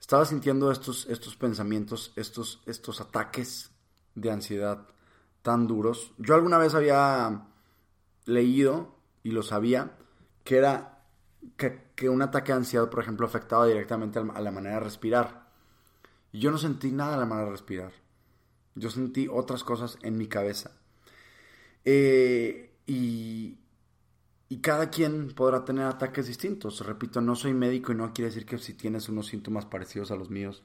Estaba 0.00 0.24
sintiendo 0.24 0.70
estos, 0.70 1.06
estos 1.06 1.36
pensamientos, 1.36 2.12
estos, 2.16 2.62
estos 2.66 3.00
ataques 3.00 3.70
de 4.14 4.30
ansiedad 4.30 4.86
tan 5.42 5.66
duros. 5.66 6.12
Yo 6.18 6.34
alguna 6.34 6.58
vez 6.58 6.74
había 6.74 7.48
leído 8.24 8.94
y 9.22 9.32
lo 9.32 9.42
sabía 9.42 9.96
que 10.44 10.56
era 10.56 11.04
que, 11.56 11.87
un 12.06 12.22
ataque 12.22 12.52
de 12.52 12.58
ansiedad, 12.58 12.90
por 12.90 13.02
ejemplo, 13.02 13.26
afectaba 13.26 13.66
directamente 13.66 14.18
a 14.18 14.40
la 14.40 14.50
manera 14.52 14.74
de 14.74 14.80
respirar. 14.80 15.48
Yo 16.32 16.50
no 16.50 16.58
sentí 16.58 16.92
nada 16.92 17.12
de 17.12 17.20
la 17.20 17.26
manera 17.26 17.46
de 17.46 17.52
respirar. 17.52 17.92
Yo 18.74 18.90
sentí 18.90 19.26
otras 19.28 19.64
cosas 19.64 19.98
en 20.02 20.16
mi 20.16 20.28
cabeza. 20.28 20.72
Eh, 21.84 22.76
y, 22.86 23.58
y 24.48 24.58
cada 24.58 24.90
quien 24.90 25.34
podrá 25.34 25.64
tener 25.64 25.86
ataques 25.86 26.26
distintos. 26.26 26.86
Repito, 26.86 27.20
no 27.20 27.34
soy 27.34 27.54
médico 27.54 27.92
y 27.92 27.96
no 27.96 28.12
quiere 28.12 28.28
decir 28.28 28.46
que 28.46 28.58
si 28.58 28.74
tienes 28.74 29.08
unos 29.08 29.26
síntomas 29.26 29.64
parecidos 29.64 30.10
a 30.10 30.16
los 30.16 30.30
míos, 30.30 30.62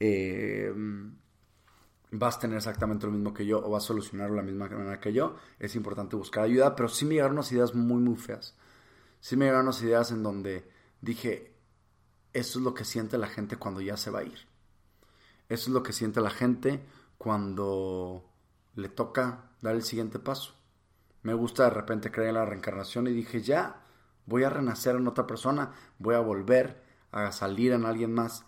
eh, 0.00 0.72
vas 2.12 2.36
a 2.36 2.40
tener 2.40 2.56
exactamente 2.56 3.06
lo 3.06 3.12
mismo 3.12 3.34
que 3.34 3.44
yo 3.44 3.58
o 3.58 3.70
vas 3.70 3.84
a 3.84 3.88
solucionarlo 3.88 4.36
de 4.36 4.42
la 4.42 4.46
misma 4.46 4.68
manera 4.68 5.00
que 5.00 5.12
yo. 5.12 5.36
Es 5.58 5.74
importante 5.76 6.16
buscar 6.16 6.44
ayuda, 6.44 6.76
pero 6.76 6.88
sí 6.88 7.04
me 7.04 7.14
llegaron 7.14 7.34
unas 7.34 7.50
ideas 7.52 7.74
muy, 7.74 8.00
muy 8.00 8.16
feas 8.16 8.56
sí 9.22 9.36
me 9.36 9.46
llegaron 9.46 9.66
unas 9.66 9.80
ideas 9.82 10.10
en 10.10 10.22
donde 10.22 10.68
dije, 11.00 11.54
eso 12.32 12.58
es 12.58 12.64
lo 12.64 12.74
que 12.74 12.84
siente 12.84 13.16
la 13.18 13.28
gente 13.28 13.56
cuando 13.56 13.80
ya 13.80 13.96
se 13.96 14.10
va 14.10 14.18
a 14.18 14.24
ir. 14.24 14.46
Eso 15.48 15.70
es 15.70 15.74
lo 15.74 15.82
que 15.82 15.92
siente 15.92 16.20
la 16.20 16.30
gente 16.30 16.84
cuando 17.18 18.28
le 18.74 18.88
toca 18.88 19.52
dar 19.60 19.76
el 19.76 19.82
siguiente 19.82 20.18
paso. 20.18 20.54
Me 21.22 21.34
gusta 21.34 21.64
de 21.64 21.70
repente 21.70 22.10
creer 22.10 22.30
en 22.30 22.34
la 22.34 22.44
reencarnación 22.44 23.06
y 23.06 23.12
dije, 23.12 23.42
ya, 23.42 23.86
voy 24.26 24.42
a 24.42 24.50
renacer 24.50 24.96
en 24.96 25.06
otra 25.06 25.26
persona, 25.26 25.72
voy 25.98 26.16
a 26.16 26.20
volver 26.20 26.82
a 27.12 27.30
salir 27.30 27.72
en 27.72 27.86
alguien 27.86 28.12
más. 28.12 28.44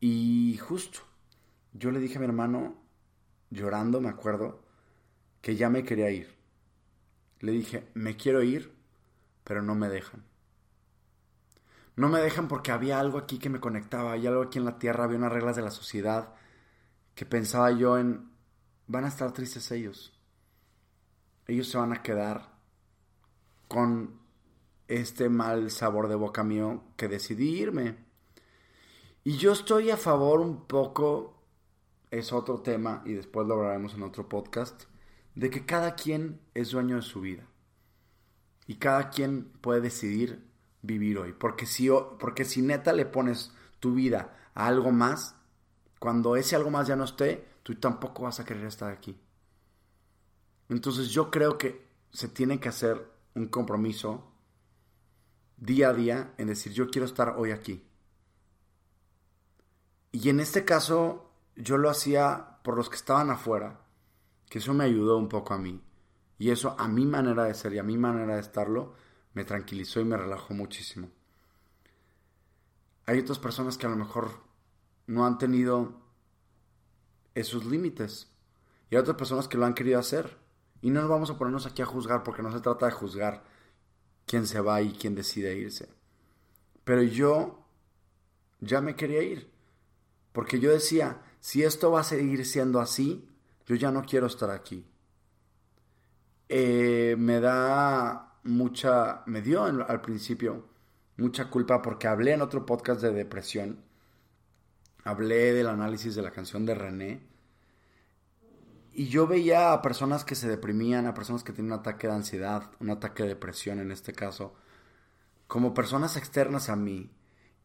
Y 0.00 0.56
justo, 0.56 1.00
yo 1.74 1.90
le 1.90 2.00
dije 2.00 2.16
a 2.16 2.20
mi 2.20 2.26
hermano, 2.26 2.82
llorando, 3.50 4.00
me 4.00 4.08
acuerdo, 4.08 4.64
que 5.42 5.54
ya 5.56 5.68
me 5.68 5.84
quería 5.84 6.10
ir. 6.10 6.34
Le 7.40 7.52
dije, 7.52 7.90
me 7.92 8.16
quiero 8.16 8.42
ir, 8.42 8.73
pero 9.44 9.62
no 9.62 9.74
me 9.74 9.88
dejan. 9.88 10.24
No 11.96 12.08
me 12.08 12.20
dejan 12.20 12.48
porque 12.48 12.72
había 12.72 12.98
algo 12.98 13.18
aquí 13.18 13.38
que 13.38 13.50
me 13.50 13.60
conectaba, 13.60 14.12
hay 14.12 14.26
algo 14.26 14.42
aquí 14.42 14.58
en 14.58 14.64
la 14.64 14.78
tierra, 14.78 15.04
había 15.04 15.18
unas 15.18 15.32
reglas 15.32 15.54
de 15.54 15.62
la 15.62 15.70
sociedad 15.70 16.34
que 17.14 17.24
pensaba 17.24 17.70
yo 17.70 17.98
en, 17.98 18.30
van 18.88 19.04
a 19.04 19.08
estar 19.08 19.32
tristes 19.32 19.70
ellos. 19.70 20.12
Ellos 21.46 21.68
se 21.68 21.78
van 21.78 21.92
a 21.92 22.02
quedar 22.02 22.54
con 23.68 24.18
este 24.88 25.28
mal 25.28 25.70
sabor 25.70 26.08
de 26.08 26.14
boca 26.14 26.42
mío 26.42 26.82
que 26.96 27.08
decidí 27.08 27.60
irme. 27.60 27.96
Y 29.22 29.36
yo 29.36 29.52
estoy 29.52 29.90
a 29.90 29.96
favor 29.96 30.40
un 30.40 30.66
poco, 30.66 31.42
es 32.10 32.32
otro 32.32 32.60
tema 32.60 33.02
y 33.04 33.12
después 33.12 33.46
lo 33.46 33.54
hablaremos 33.54 33.94
en 33.94 34.02
otro 34.02 34.28
podcast, 34.28 34.84
de 35.34 35.50
que 35.50 35.64
cada 35.64 35.94
quien 35.94 36.40
es 36.54 36.70
dueño 36.70 36.96
de 36.96 37.02
su 37.02 37.20
vida. 37.20 37.46
Y 38.66 38.76
cada 38.76 39.10
quien 39.10 39.44
puede 39.60 39.80
decidir 39.80 40.44
vivir 40.82 41.18
hoy. 41.18 41.32
Porque 41.32 41.66
si, 41.66 41.88
porque 42.18 42.44
si 42.44 42.62
neta 42.62 42.92
le 42.92 43.06
pones 43.06 43.52
tu 43.80 43.94
vida 43.94 44.36
a 44.54 44.66
algo 44.66 44.90
más, 44.92 45.36
cuando 45.98 46.36
ese 46.36 46.56
algo 46.56 46.70
más 46.70 46.86
ya 46.86 46.96
no 46.96 47.04
esté, 47.04 47.48
tú 47.62 47.74
tampoco 47.76 48.24
vas 48.24 48.40
a 48.40 48.44
querer 48.44 48.66
estar 48.66 48.92
aquí. 48.92 49.18
Entonces 50.68 51.08
yo 51.08 51.30
creo 51.30 51.58
que 51.58 51.86
se 52.12 52.28
tiene 52.28 52.60
que 52.60 52.68
hacer 52.68 53.10
un 53.34 53.48
compromiso 53.48 54.30
día 55.56 55.90
a 55.90 55.94
día 55.94 56.34
en 56.38 56.48
decir 56.48 56.72
yo 56.72 56.88
quiero 56.88 57.06
estar 57.06 57.34
hoy 57.36 57.50
aquí. 57.50 57.82
Y 60.12 60.28
en 60.28 60.40
este 60.40 60.64
caso 60.64 61.30
yo 61.56 61.76
lo 61.76 61.90
hacía 61.90 62.58
por 62.62 62.76
los 62.76 62.88
que 62.88 62.96
estaban 62.96 63.30
afuera, 63.30 63.80
que 64.48 64.58
eso 64.58 64.72
me 64.74 64.84
ayudó 64.84 65.16
un 65.18 65.28
poco 65.28 65.54
a 65.54 65.58
mí. 65.58 65.80
Y 66.44 66.50
eso 66.50 66.76
a 66.78 66.88
mi 66.88 67.06
manera 67.06 67.44
de 67.44 67.54
ser 67.54 67.72
y 67.72 67.78
a 67.78 67.82
mi 67.82 67.96
manera 67.96 68.34
de 68.34 68.42
estarlo 68.42 68.92
me 69.32 69.46
tranquilizó 69.46 70.02
y 70.02 70.04
me 70.04 70.18
relajó 70.18 70.52
muchísimo. 70.52 71.08
Hay 73.06 73.18
otras 73.18 73.38
personas 73.38 73.78
que 73.78 73.86
a 73.86 73.88
lo 73.88 73.96
mejor 73.96 74.42
no 75.06 75.24
han 75.24 75.38
tenido 75.38 76.02
esos 77.34 77.64
límites. 77.64 78.30
Y 78.90 78.94
hay 78.94 79.00
otras 79.00 79.16
personas 79.16 79.48
que 79.48 79.56
lo 79.56 79.64
han 79.64 79.72
querido 79.72 79.98
hacer. 79.98 80.36
Y 80.82 80.90
no 80.90 81.00
nos 81.00 81.08
vamos 81.08 81.30
a 81.30 81.38
ponernos 81.38 81.64
aquí 81.64 81.80
a 81.80 81.86
juzgar 81.86 82.22
porque 82.22 82.42
no 82.42 82.52
se 82.52 82.60
trata 82.60 82.84
de 82.84 82.92
juzgar 82.92 83.44
quién 84.26 84.46
se 84.46 84.60
va 84.60 84.82
y 84.82 84.92
quién 84.92 85.14
decide 85.14 85.56
irse. 85.56 85.88
Pero 86.84 87.02
yo 87.02 87.64
ya 88.60 88.82
me 88.82 88.96
quería 88.96 89.22
ir. 89.22 89.50
Porque 90.32 90.60
yo 90.60 90.70
decía, 90.70 91.22
si 91.40 91.62
esto 91.62 91.90
va 91.90 92.00
a 92.00 92.04
seguir 92.04 92.44
siendo 92.44 92.80
así, 92.80 93.30
yo 93.64 93.76
ya 93.76 93.90
no 93.90 94.04
quiero 94.04 94.26
estar 94.26 94.50
aquí. 94.50 94.86
Eh, 96.48 97.16
me 97.18 97.40
da 97.40 98.38
mucha, 98.44 99.22
me 99.26 99.40
dio 99.42 99.64
al 99.64 100.00
principio 100.00 100.68
mucha 101.16 101.48
culpa 101.50 101.80
porque 101.80 102.08
hablé 102.08 102.32
en 102.32 102.42
otro 102.42 102.66
podcast 102.66 103.00
de 103.00 103.12
depresión. 103.12 103.84
Hablé 105.04 105.52
del 105.52 105.68
análisis 105.68 106.14
de 106.14 106.22
la 106.22 106.30
canción 106.30 106.64
de 106.66 106.74
René. 106.74 107.26
Y 108.92 109.08
yo 109.08 109.26
veía 109.26 109.72
a 109.72 109.82
personas 109.82 110.24
que 110.24 110.34
se 110.34 110.48
deprimían, 110.48 111.06
a 111.06 111.14
personas 111.14 111.42
que 111.42 111.52
tienen 111.52 111.72
un 111.72 111.80
ataque 111.80 112.06
de 112.06 112.14
ansiedad, 112.14 112.70
un 112.78 112.90
ataque 112.90 113.24
de 113.24 113.30
depresión 113.30 113.80
en 113.80 113.90
este 113.90 114.12
caso, 114.12 114.54
como 115.48 115.74
personas 115.74 116.16
externas 116.16 116.68
a 116.68 116.76
mí. 116.76 117.10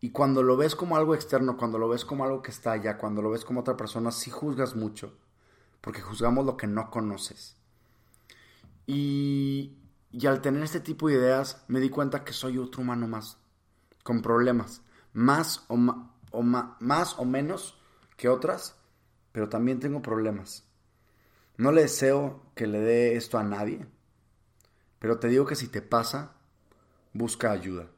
Y 0.01 0.09
cuando 0.09 0.41
lo 0.41 0.57
ves 0.57 0.75
como 0.75 0.97
algo 0.97 1.13
externo, 1.13 1.55
cuando 1.55 1.77
lo 1.77 1.87
ves 1.87 2.03
como 2.03 2.23
algo 2.23 2.41
que 2.41 2.51
está 2.51 2.71
allá, 2.71 2.97
cuando 2.97 3.21
lo 3.21 3.29
ves 3.29 3.45
como 3.45 3.59
otra 3.59 3.77
persona, 3.77 4.11
sí 4.11 4.31
juzgas 4.31 4.75
mucho, 4.75 5.17
porque 5.81 6.01
juzgamos 6.01 6.45
lo 6.45 6.57
que 6.57 6.67
no 6.67 6.89
conoces. 6.89 7.58
Y, 8.91 9.77
al 10.27 10.41
tener 10.41 10.63
este 10.63 10.79
tipo 10.79 11.07
de 11.07 11.13
ideas, 11.13 11.63
me 11.67 11.79
di 11.79 11.91
cuenta 11.91 12.23
que 12.23 12.33
soy 12.33 12.57
otro 12.57 12.81
humano 12.81 13.07
más, 13.07 13.37
con 14.01 14.23
problemas, 14.23 14.81
más 15.13 15.63
o, 15.67 15.75
o 16.31 16.41
más 16.41 17.19
o 17.19 17.23
menos 17.23 17.79
que 18.17 18.29
otras, 18.29 18.79
pero 19.31 19.47
también 19.47 19.79
tengo 19.79 20.01
problemas. 20.01 20.65
No 21.57 21.71
le 21.71 21.83
deseo 21.83 22.41
que 22.55 22.65
le 22.65 22.79
dé 22.79 23.15
esto 23.15 23.37
a 23.37 23.43
nadie, 23.43 23.85
pero 24.97 25.19
te 25.19 25.27
digo 25.27 25.45
que 25.45 25.55
si 25.55 25.67
te 25.67 25.83
pasa, 25.83 26.33
busca 27.13 27.51
ayuda. 27.51 27.91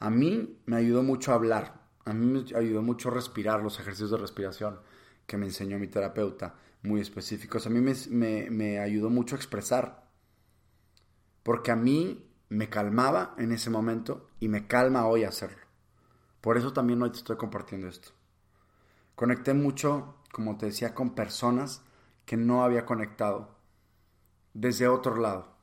A 0.00 0.10
mí 0.10 0.60
me 0.66 0.76
ayudó 0.76 1.02
mucho 1.02 1.32
hablar, 1.32 1.80
a 2.04 2.12
mí 2.12 2.26
me 2.26 2.58
ayudó 2.58 2.82
mucho 2.82 3.08
respirar, 3.08 3.62
los 3.62 3.80
ejercicios 3.80 4.10
de 4.10 4.18
respiración 4.18 4.80
que 5.26 5.38
me 5.38 5.46
enseñó 5.46 5.78
mi 5.78 5.88
terapeuta, 5.88 6.56
muy 6.82 7.00
específicos. 7.00 7.66
A 7.66 7.70
mí 7.70 7.80
me, 7.80 8.50
me 8.50 8.78
ayudó 8.80 9.08
mucho 9.08 9.34
a 9.34 9.38
expresar, 9.38 10.05
porque 11.46 11.70
a 11.70 11.76
mí 11.76 12.28
me 12.48 12.68
calmaba 12.68 13.36
en 13.38 13.52
ese 13.52 13.70
momento 13.70 14.30
y 14.40 14.48
me 14.48 14.66
calma 14.66 15.06
hoy 15.06 15.22
hacerlo. 15.22 15.64
Por 16.40 16.56
eso 16.56 16.72
también 16.72 17.00
hoy 17.02 17.10
te 17.10 17.18
estoy 17.18 17.36
compartiendo 17.36 17.86
esto. 17.86 18.08
Conecté 19.14 19.54
mucho, 19.54 20.16
como 20.32 20.58
te 20.58 20.66
decía, 20.66 20.92
con 20.92 21.14
personas 21.14 21.82
que 22.24 22.36
no 22.36 22.64
había 22.64 22.84
conectado 22.84 23.54
desde 24.54 24.88
otro 24.88 25.18
lado. 25.18 25.54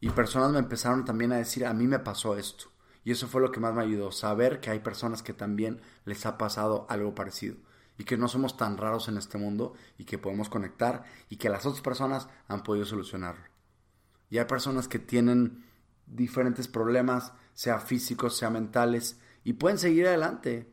Y 0.00 0.10
personas 0.10 0.50
me 0.50 0.58
empezaron 0.58 1.04
también 1.04 1.30
a 1.30 1.36
decir, 1.36 1.66
a 1.66 1.72
mí 1.72 1.86
me 1.86 2.00
pasó 2.00 2.36
esto. 2.36 2.64
Y 3.04 3.12
eso 3.12 3.28
fue 3.28 3.42
lo 3.42 3.52
que 3.52 3.60
más 3.60 3.74
me 3.74 3.82
ayudó, 3.82 4.10
saber 4.10 4.58
que 4.58 4.70
hay 4.70 4.80
personas 4.80 5.22
que 5.22 5.34
también 5.34 5.82
les 6.04 6.26
ha 6.26 6.36
pasado 6.36 6.84
algo 6.88 7.14
parecido. 7.14 7.58
Y 7.96 8.02
que 8.02 8.16
no 8.16 8.26
somos 8.26 8.56
tan 8.56 8.76
raros 8.76 9.06
en 9.06 9.18
este 9.18 9.38
mundo 9.38 9.74
y 9.98 10.04
que 10.04 10.18
podemos 10.18 10.48
conectar 10.48 11.04
y 11.28 11.36
que 11.36 11.48
las 11.48 11.64
otras 11.64 11.80
personas 11.80 12.28
han 12.48 12.64
podido 12.64 12.86
solucionarlo. 12.86 13.51
Y 14.32 14.38
hay 14.38 14.46
personas 14.46 14.88
que 14.88 14.98
tienen 14.98 15.62
diferentes 16.06 16.66
problemas, 16.66 17.34
sea 17.52 17.78
físicos, 17.78 18.34
sea 18.34 18.48
mentales, 18.48 19.20
y 19.44 19.52
pueden 19.52 19.76
seguir 19.76 20.06
adelante. 20.06 20.72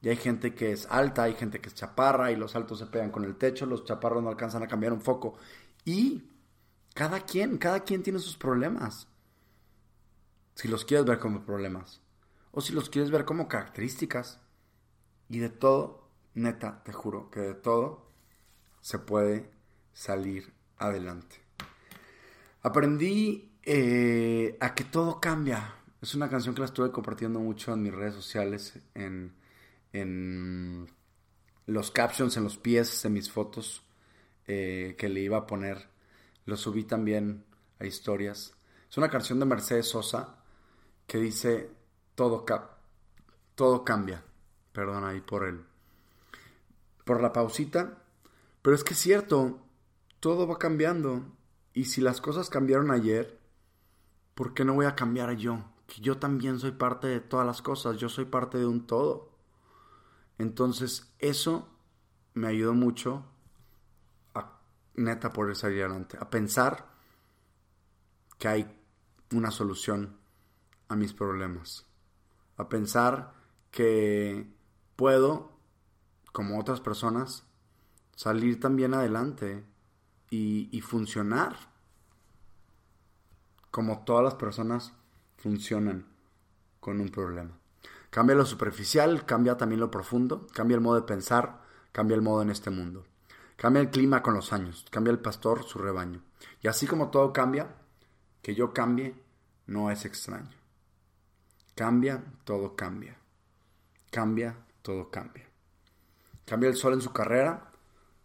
Y 0.00 0.10
hay 0.10 0.16
gente 0.16 0.54
que 0.54 0.70
es 0.70 0.86
alta, 0.88 1.24
hay 1.24 1.34
gente 1.34 1.60
que 1.60 1.70
es 1.70 1.74
chaparra 1.74 2.30
y 2.30 2.36
los 2.36 2.54
altos 2.54 2.78
se 2.78 2.86
pegan 2.86 3.10
con 3.10 3.24
el 3.24 3.34
techo, 3.34 3.66
los 3.66 3.84
chaparros 3.84 4.22
no 4.22 4.28
alcanzan 4.28 4.62
a 4.62 4.68
cambiar 4.68 4.92
un 4.92 5.00
foco. 5.00 5.34
Y 5.84 6.30
cada 6.94 7.22
quien, 7.22 7.58
cada 7.58 7.80
quien 7.80 8.04
tiene 8.04 8.20
sus 8.20 8.36
problemas. 8.36 9.08
Si 10.54 10.68
los 10.68 10.84
quieres 10.84 11.04
ver 11.04 11.18
como 11.18 11.44
problemas 11.44 12.00
o 12.52 12.60
si 12.60 12.72
los 12.72 12.90
quieres 12.90 13.10
ver 13.10 13.24
como 13.24 13.48
características. 13.48 14.38
Y 15.28 15.40
de 15.40 15.48
todo, 15.48 16.10
neta, 16.34 16.84
te 16.84 16.92
juro 16.92 17.28
que 17.28 17.40
de 17.40 17.54
todo 17.54 18.12
se 18.80 19.00
puede 19.00 19.50
salir 19.92 20.54
adelante. 20.76 21.43
Aprendí 22.64 23.52
eh, 23.62 24.56
a 24.60 24.74
que 24.74 24.82
todo 24.82 25.20
cambia. 25.20 25.76
Es 26.02 26.16
una 26.16 26.28
canción 26.28 26.54
que 26.54 26.60
la 26.60 26.66
estuve 26.66 26.90
compartiendo 26.90 27.38
mucho 27.38 27.72
en 27.72 27.82
mis 27.82 27.94
redes 27.94 28.14
sociales, 28.14 28.78
en 28.94 29.32
en 29.94 30.92
los 31.66 31.90
captions, 31.90 32.36
en 32.36 32.44
los 32.44 32.58
pies 32.58 33.02
de 33.02 33.08
mis 33.08 33.30
fotos 33.30 33.82
eh, 34.46 34.96
que 34.98 35.08
le 35.08 35.20
iba 35.20 35.38
a 35.38 35.46
poner. 35.46 35.88
Lo 36.44 36.56
subí 36.56 36.84
también 36.84 37.44
a 37.78 37.86
historias. 37.86 38.54
Es 38.90 38.98
una 38.98 39.08
canción 39.08 39.38
de 39.38 39.46
Mercedes 39.46 39.88
Sosa 39.88 40.36
que 41.06 41.18
dice 41.18 41.70
todo, 42.14 42.44
todo 43.54 43.84
cambia. 43.84 44.22
Perdón 44.72 45.04
ahí 45.04 45.20
por 45.20 45.46
el 45.46 45.64
por 47.04 47.22
la 47.22 47.32
pausita. 47.32 48.02
Pero 48.60 48.74
es 48.74 48.82
que 48.82 48.94
es 48.94 49.00
cierto, 49.00 49.60
todo 50.20 50.46
va 50.46 50.58
cambiando. 50.58 51.22
Y 51.74 51.86
si 51.86 52.00
las 52.00 52.20
cosas 52.20 52.48
cambiaron 52.48 52.92
ayer, 52.92 53.40
¿por 54.36 54.54
qué 54.54 54.64
no 54.64 54.74
voy 54.74 54.86
a 54.86 54.94
cambiar 54.94 55.36
yo? 55.36 55.64
Que 55.88 56.00
yo 56.00 56.18
también 56.18 56.60
soy 56.60 56.70
parte 56.70 57.08
de 57.08 57.20
todas 57.20 57.44
las 57.44 57.62
cosas, 57.62 57.96
yo 57.98 58.08
soy 58.08 58.26
parte 58.26 58.58
de 58.58 58.66
un 58.66 58.86
todo. 58.86 59.32
Entonces, 60.38 61.12
eso 61.18 61.68
me 62.32 62.46
ayudó 62.46 62.74
mucho 62.74 63.24
a 64.34 64.60
neta 64.94 65.32
poder 65.32 65.56
salir 65.56 65.82
adelante, 65.82 66.16
a 66.20 66.30
pensar 66.30 66.86
que 68.38 68.48
hay 68.48 68.80
una 69.32 69.50
solución 69.50 70.16
a 70.88 70.94
mis 70.94 71.12
problemas, 71.12 71.86
a 72.56 72.68
pensar 72.68 73.34
que 73.72 74.48
puedo, 74.94 75.58
como 76.32 76.60
otras 76.60 76.80
personas, 76.80 77.44
salir 78.14 78.60
también 78.60 78.94
adelante 78.94 79.64
y, 80.70 80.80
funcionar 80.80 81.56
como 83.70 84.04
todas 84.04 84.24
las 84.24 84.34
personas 84.34 84.92
funcionan 85.36 86.06
con 86.80 87.00
un 87.00 87.08
problema. 87.08 87.58
Cambia 88.10 88.36
lo 88.36 88.46
superficial, 88.46 89.26
cambia 89.26 89.56
también 89.56 89.80
lo 89.80 89.90
profundo, 89.90 90.46
cambia 90.52 90.76
el 90.76 90.80
modo 90.80 90.96
de 90.96 91.06
pensar, 91.06 91.60
cambia 91.92 92.14
el 92.14 92.22
modo 92.22 92.42
en 92.42 92.50
este 92.50 92.70
mundo. 92.70 93.04
Cambia 93.56 93.82
el 93.82 93.90
clima 93.90 94.22
con 94.22 94.34
los 94.34 94.52
años, 94.52 94.86
cambia 94.90 95.10
el 95.10 95.18
pastor 95.18 95.64
su 95.64 95.78
rebaño. 95.78 96.22
Y 96.62 96.68
así 96.68 96.86
como 96.86 97.10
todo 97.10 97.32
cambia, 97.32 97.74
que 98.42 98.54
yo 98.54 98.72
cambie 98.72 99.14
no 99.66 99.90
es 99.90 100.04
extraño. 100.04 100.56
Cambia, 101.74 102.22
todo 102.44 102.76
cambia. 102.76 103.16
Cambia, 104.10 104.56
todo 104.82 105.10
cambia. 105.10 105.48
Cambia 106.44 106.68
el 106.68 106.76
sol 106.76 106.92
en 106.92 107.00
su 107.00 107.12
carrera 107.12 107.72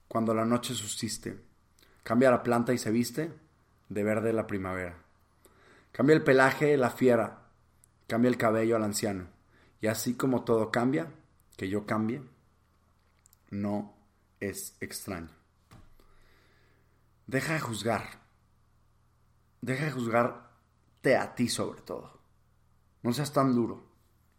cuando 0.08 0.34
la 0.34 0.46
noche 0.46 0.74
subsiste. 0.74 1.49
Cambia 2.10 2.32
la 2.32 2.42
planta 2.42 2.74
y 2.74 2.80
se 2.80 2.90
viste 2.90 3.32
de 3.88 4.04
verde 4.04 4.34
la 4.34 4.48
primavera. 4.48 4.98
Cambia 5.92 6.16
el 6.16 6.24
pelaje 6.24 6.76
la 6.76 6.90
fiera. 6.90 7.52
Cambia 8.08 8.30
el 8.30 8.36
cabello 8.36 8.76
al 8.76 8.84
anciano. 8.84 9.28
Y 9.80 9.86
así 9.86 10.16
como 10.16 10.44
todo 10.44 10.72
cambia, 10.72 11.14
que 11.56 11.70
yo 11.70 11.86
cambie, 11.86 12.24
no 13.52 13.94
es 14.40 14.76
extraño. 14.80 15.30
deja 17.28 17.54
de 17.54 17.60
juzgar. 17.60 18.08
Deja 19.62 19.86
de 19.86 19.92
juzgarte 19.92 21.16
a 21.16 21.36
ti 21.36 21.48
sobre 21.48 21.82
todo. 21.82 22.24
No 23.04 23.14
seas 23.14 23.32
tan 23.32 23.54
duro. 23.54 23.84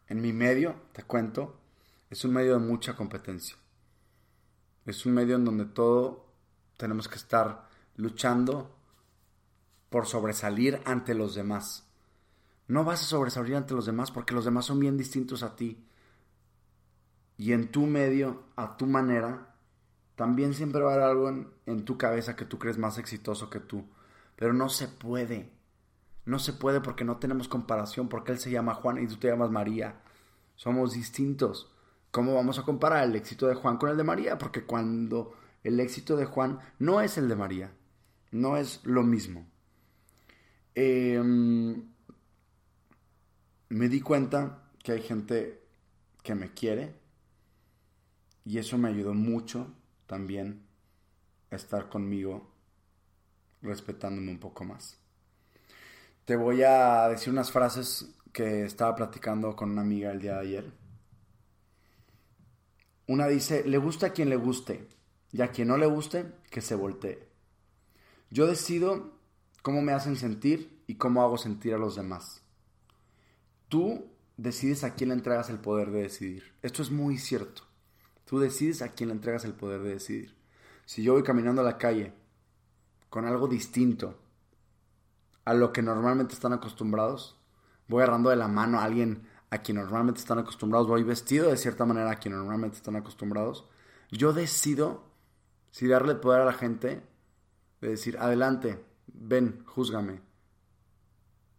En 0.08 0.20
mi 0.20 0.32
medio, 0.32 0.74
te 0.92 1.04
cuento, 1.04 1.60
es 2.10 2.24
un 2.24 2.32
medio 2.32 2.54
de 2.54 2.66
mucha 2.66 2.96
competencia. 2.96 3.54
Es 4.86 5.06
un 5.06 5.14
medio 5.14 5.36
en 5.36 5.44
donde 5.44 5.66
todo 5.66 6.29
tenemos 6.80 7.08
que 7.08 7.16
estar 7.16 7.68
luchando 7.96 8.74
por 9.90 10.06
sobresalir 10.06 10.80
ante 10.86 11.14
los 11.14 11.34
demás. 11.34 11.86
No 12.68 12.84
vas 12.84 13.02
a 13.02 13.06
sobresalir 13.06 13.54
ante 13.54 13.74
los 13.74 13.84
demás 13.86 14.10
porque 14.10 14.34
los 14.34 14.44
demás 14.44 14.64
son 14.64 14.80
bien 14.80 14.96
distintos 14.96 15.42
a 15.42 15.56
ti. 15.56 15.86
Y 17.36 17.52
en 17.52 17.70
tu 17.70 17.86
medio, 17.86 18.44
a 18.56 18.76
tu 18.76 18.86
manera, 18.86 19.54
también 20.16 20.54
siempre 20.54 20.80
va 20.80 20.90
a 20.90 20.94
haber 20.94 21.06
algo 21.06 21.28
en, 21.28 21.48
en 21.66 21.84
tu 21.84 21.98
cabeza 21.98 22.34
que 22.34 22.44
tú 22.44 22.58
crees 22.58 22.78
más 22.78 22.98
exitoso 22.98 23.50
que 23.50 23.60
tú. 23.60 23.84
Pero 24.36 24.52
no 24.52 24.68
se 24.68 24.88
puede. 24.88 25.50
No 26.24 26.38
se 26.38 26.54
puede 26.54 26.80
porque 26.80 27.04
no 27.04 27.18
tenemos 27.18 27.48
comparación, 27.48 28.08
porque 28.08 28.32
él 28.32 28.38
se 28.38 28.50
llama 28.50 28.74
Juan 28.74 29.02
y 29.02 29.06
tú 29.06 29.16
te 29.16 29.28
llamas 29.28 29.50
María. 29.50 30.00
Somos 30.56 30.92
distintos. 30.92 31.70
¿Cómo 32.10 32.34
vamos 32.34 32.58
a 32.58 32.62
comparar 32.62 33.04
el 33.04 33.16
éxito 33.16 33.46
de 33.46 33.54
Juan 33.54 33.76
con 33.76 33.90
el 33.90 33.96
de 33.96 34.04
María? 34.04 34.38
Porque 34.38 34.64
cuando 34.64 35.34
el 35.62 35.80
éxito 35.80 36.16
de 36.16 36.24
Juan 36.24 36.58
no 36.78 37.00
es 37.00 37.18
el 37.18 37.28
de 37.28 37.36
María, 37.36 37.72
no 38.30 38.56
es 38.56 38.80
lo 38.84 39.02
mismo. 39.02 39.46
Em, 40.74 41.82
me 43.68 43.88
di 43.88 44.00
cuenta 44.00 44.70
que 44.82 44.92
hay 44.92 45.02
gente 45.02 45.62
que 46.22 46.34
me 46.34 46.52
quiere 46.52 46.94
y 48.44 48.58
eso 48.58 48.78
me 48.78 48.88
ayudó 48.88 49.14
mucho 49.14 49.74
también 50.06 50.66
a 51.50 51.56
estar 51.56 51.88
conmigo 51.88 52.50
respetándome 53.62 54.30
un 54.30 54.38
poco 54.38 54.64
más. 54.64 54.98
Te 56.24 56.36
voy 56.36 56.62
a 56.62 57.08
decir 57.08 57.32
unas 57.32 57.50
frases 57.50 58.14
que 58.32 58.64
estaba 58.64 58.94
platicando 58.94 59.56
con 59.56 59.70
una 59.72 59.82
amiga 59.82 60.12
el 60.12 60.20
día 60.20 60.34
de 60.34 60.40
ayer 60.40 60.80
una 63.10 63.26
dice, 63.26 63.64
le 63.66 63.76
gusta 63.76 64.06
a 64.06 64.10
quien 64.10 64.28
le 64.28 64.36
guste, 64.36 64.86
y 65.32 65.42
a 65.42 65.48
quien 65.48 65.68
no 65.68 65.76
le 65.76 65.86
guste, 65.86 66.26
que 66.50 66.60
se 66.60 66.74
voltee. 66.74 67.28
Yo 68.30 68.46
decido 68.46 69.12
cómo 69.62 69.82
me 69.82 69.92
hacen 69.92 70.16
sentir 70.16 70.82
y 70.86 70.96
cómo 70.96 71.22
hago 71.22 71.38
sentir 71.38 71.74
a 71.74 71.78
los 71.78 71.96
demás. 71.96 72.42
Tú 73.68 74.10
decides 74.36 74.84
a 74.84 74.94
quién 74.94 75.10
le 75.10 75.14
entregas 75.14 75.50
el 75.50 75.58
poder 75.58 75.90
de 75.90 76.02
decidir. 76.02 76.54
Esto 76.62 76.82
es 76.82 76.90
muy 76.90 77.18
cierto. 77.18 77.62
Tú 78.24 78.38
decides 78.38 78.82
a 78.82 78.92
quién 78.92 79.08
le 79.08 79.14
entregas 79.14 79.44
el 79.44 79.54
poder 79.54 79.82
de 79.82 79.94
decidir. 79.94 80.36
Si 80.86 81.02
yo 81.02 81.12
voy 81.12 81.22
caminando 81.22 81.62
a 81.62 81.64
la 81.64 81.78
calle 81.78 82.12
con 83.08 83.24
algo 83.24 83.48
distinto 83.48 84.18
a 85.44 85.54
lo 85.54 85.72
que 85.72 85.82
normalmente 85.82 86.34
están 86.34 86.52
acostumbrados, 86.52 87.36
voy 87.88 88.02
agarrando 88.02 88.30
de 88.30 88.36
la 88.36 88.48
mano 88.48 88.78
a 88.78 88.84
alguien 88.84 89.26
a 89.50 89.58
quien 89.58 89.78
normalmente 89.78 90.20
están 90.20 90.38
acostumbrados, 90.38 90.86
voy 90.86 91.02
vestido 91.02 91.50
de 91.50 91.56
cierta 91.56 91.84
manera 91.84 92.12
a 92.12 92.16
quien 92.16 92.34
normalmente 92.34 92.76
están 92.76 92.96
acostumbrados, 92.96 93.66
yo 94.10 94.32
decido 94.32 95.09
si 95.70 95.86
darle 95.86 96.14
poder 96.14 96.42
a 96.42 96.46
la 96.46 96.52
gente 96.52 97.02
de 97.80 97.88
decir, 97.88 98.18
adelante, 98.18 98.84
ven, 99.06 99.64
júzgame. 99.66 100.20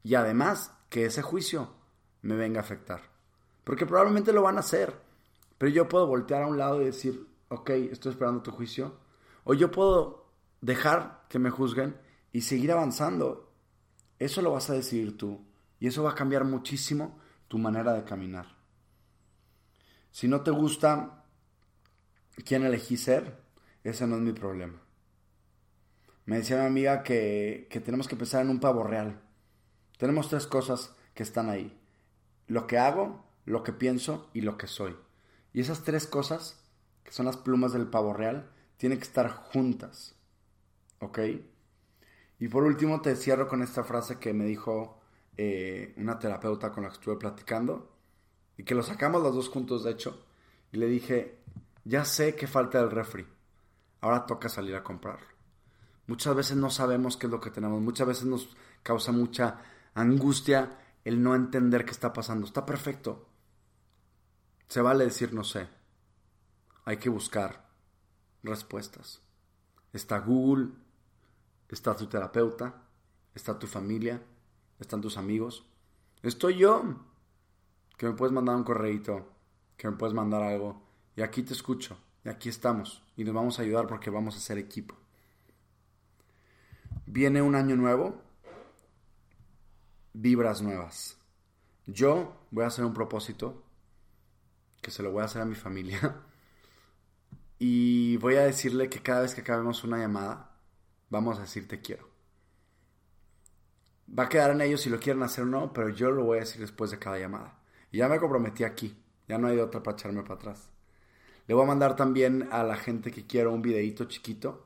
Y 0.03 0.15
además, 0.15 0.73
que 0.89 1.05
ese 1.05 1.21
juicio 1.21 1.73
me 2.21 2.35
venga 2.35 2.59
a 2.59 2.63
afectar. 2.63 3.01
Porque 3.63 3.85
probablemente 3.85 4.33
lo 4.33 4.41
van 4.41 4.57
a 4.57 4.59
hacer. 4.59 4.93
Pero 5.57 5.71
yo 5.71 5.87
puedo 5.87 6.05
voltear 6.05 6.43
a 6.43 6.47
un 6.47 6.57
lado 6.57 6.81
y 6.81 6.85
decir, 6.85 7.27
ok, 7.49 7.69
estoy 7.69 8.11
esperando 8.11 8.41
tu 8.41 8.51
juicio. 8.51 8.97
O 9.43 9.53
yo 9.53 9.71
puedo 9.71 10.31
dejar 10.59 11.25
que 11.29 11.39
me 11.39 11.49
juzguen 11.49 11.97
y 12.33 12.41
seguir 12.41 12.71
avanzando. 12.71 13.51
Eso 14.19 14.41
lo 14.41 14.51
vas 14.51 14.69
a 14.69 14.73
decidir 14.73 15.17
tú. 15.17 15.45
Y 15.79 15.87
eso 15.87 16.03
va 16.03 16.11
a 16.11 16.15
cambiar 16.15 16.43
muchísimo 16.43 17.19
tu 17.47 17.57
manera 17.57 17.93
de 17.93 18.03
caminar. 18.03 18.47
Si 20.11 20.27
no 20.27 20.41
te 20.41 20.51
gusta 20.51 21.23
quién 22.45 22.65
elegí 22.65 22.97
ser, 22.97 23.40
ese 23.83 24.07
no 24.07 24.15
es 24.15 24.21
mi 24.21 24.33
problema. 24.33 24.81
Me 26.25 26.37
decía 26.37 26.57
mi 26.57 26.65
amiga 26.65 27.03
que, 27.03 27.67
que 27.69 27.79
tenemos 27.79 28.07
que 28.07 28.15
pensar 28.15 28.41
en 28.41 28.49
un 28.49 28.59
pavo 28.59 28.83
real. 28.83 29.21
Tenemos 29.97 30.29
tres 30.29 30.47
cosas 30.47 30.95
que 31.13 31.23
están 31.23 31.49
ahí. 31.49 31.77
Lo 32.47 32.67
que 32.67 32.77
hago, 32.77 33.25
lo 33.45 33.63
que 33.63 33.73
pienso 33.73 34.29
y 34.33 34.41
lo 34.41 34.57
que 34.57 34.67
soy. 34.67 34.95
Y 35.53 35.61
esas 35.61 35.83
tres 35.83 36.07
cosas, 36.07 36.63
que 37.03 37.11
son 37.11 37.25
las 37.25 37.37
plumas 37.37 37.73
del 37.73 37.87
pavo 37.87 38.13
real, 38.13 38.49
tienen 38.77 38.99
que 38.99 39.05
estar 39.05 39.29
juntas. 39.29 40.15
¿Ok? 40.99 41.19
Y 42.39 42.47
por 42.47 42.63
último 42.63 43.01
te 43.01 43.15
cierro 43.15 43.47
con 43.47 43.61
esta 43.61 43.83
frase 43.83 44.17
que 44.17 44.33
me 44.33 44.45
dijo 44.45 44.99
eh, 45.37 45.93
una 45.97 46.17
terapeuta 46.17 46.71
con 46.71 46.83
la 46.83 46.89
que 46.89 46.95
estuve 46.95 47.15
platicando 47.15 47.95
y 48.57 48.63
que 48.63 48.75
lo 48.75 48.83
sacamos 48.83 49.21
los 49.21 49.35
dos 49.35 49.49
juntos, 49.49 49.83
de 49.83 49.91
hecho, 49.91 50.25
y 50.71 50.77
le 50.77 50.87
dije, 50.87 51.39
ya 51.83 52.05
sé 52.05 52.35
que 52.35 52.47
falta 52.47 52.79
el 52.79 52.91
refri, 52.91 53.25
ahora 54.01 54.25
toca 54.25 54.49
salir 54.49 54.75
a 54.75 54.83
comprarlo. 54.83 55.27
Muchas 56.07 56.35
veces 56.35 56.57
no 56.57 56.69
sabemos 56.69 57.15
qué 57.15 57.27
es 57.27 57.31
lo 57.31 57.39
que 57.39 57.51
tenemos, 57.51 57.81
muchas 57.81 58.07
veces 58.07 58.25
nos 58.25 58.55
causa 58.83 59.11
mucha 59.11 59.61
angustia 59.93 60.77
el 61.05 61.21
no 61.21 61.35
entender 61.35 61.85
qué 61.85 61.91
está 61.91 62.13
pasando. 62.13 62.45
Está 62.45 62.65
perfecto. 62.65 63.27
Se 64.67 64.81
vale 64.81 65.05
decir 65.05 65.33
no 65.33 65.43
sé. 65.43 65.67
Hay 66.85 66.97
que 66.97 67.09
buscar 67.09 67.69
respuestas. 68.43 69.21
Está 69.93 70.19
Google, 70.19 70.69
está 71.69 71.95
tu 71.95 72.07
terapeuta, 72.07 72.83
está 73.35 73.59
tu 73.59 73.67
familia, 73.67 74.21
están 74.79 75.01
tus 75.01 75.17
amigos. 75.17 75.65
Estoy 76.21 76.57
yo. 76.57 76.83
Que 77.97 78.07
me 78.07 78.13
puedes 78.13 78.33
mandar 78.33 78.55
un 78.55 78.63
correíto, 78.63 79.29
que 79.77 79.87
me 79.89 79.95
puedes 79.95 80.15
mandar 80.15 80.41
algo. 80.41 80.81
Y 81.15 81.21
aquí 81.21 81.43
te 81.43 81.53
escucho. 81.53 81.97
Aquí 82.25 82.49
estamos. 82.49 83.03
Y 83.17 83.23
nos 83.23 83.33
vamos 83.33 83.59
a 83.59 83.63
ayudar 83.63 83.87
porque 83.87 84.09
vamos 84.09 84.35
a 84.35 84.39
ser 84.39 84.57
equipo. 84.57 84.95
Viene 87.05 87.41
un 87.41 87.55
año 87.55 87.75
nuevo. 87.75 88.21
Vibras 90.13 90.61
nuevas. 90.61 91.17
Yo 91.85 92.35
voy 92.51 92.63
a 92.63 92.67
hacer 92.67 92.85
un 92.85 92.93
propósito 92.93 93.63
que 94.81 94.91
se 94.91 95.03
lo 95.03 95.11
voy 95.11 95.21
a 95.21 95.25
hacer 95.25 95.41
a 95.41 95.45
mi 95.45 95.55
familia. 95.55 96.21
Y 97.63 98.17
voy 98.17 98.37
a 98.37 98.41
decirle 98.41 98.89
que 98.89 99.03
cada 99.03 99.21
vez 99.21 99.35
que 99.35 99.41
acabemos 99.41 99.83
una 99.83 99.99
llamada, 99.99 100.49
vamos 101.11 101.37
a 101.37 101.41
decir 101.41 101.67
te 101.67 101.79
quiero. 101.79 102.09
Va 104.17 104.23
a 104.23 104.29
quedar 104.29 104.49
en 104.49 104.61
ellos 104.61 104.81
si 104.81 104.89
lo 104.89 104.99
quieren 104.99 105.21
hacer 105.21 105.43
o 105.43 105.47
no, 105.47 105.71
pero 105.71 105.89
yo 105.89 106.09
lo 106.09 106.23
voy 106.23 106.37
a 106.37 106.41
decir 106.41 106.59
después 106.59 106.89
de 106.89 106.97
cada 106.97 107.19
llamada. 107.19 107.59
Y 107.91 107.99
ya 107.99 108.07
me 108.07 108.19
comprometí 108.19 108.63
aquí. 108.63 108.97
Ya 109.27 109.37
no 109.37 109.47
hay 109.47 109.59
otra 109.59 109.83
para 109.83 109.95
echarme 109.95 110.23
para 110.23 110.33
atrás. 110.33 110.70
Le 111.47 111.53
voy 111.53 111.63
a 111.63 111.67
mandar 111.67 111.95
también 111.95 112.49
a 112.51 112.63
la 112.63 112.75
gente 112.75 113.11
que 113.11 113.25
quiera 113.25 113.49
un 113.49 113.61
videito 113.61 114.05
chiquito. 114.05 114.65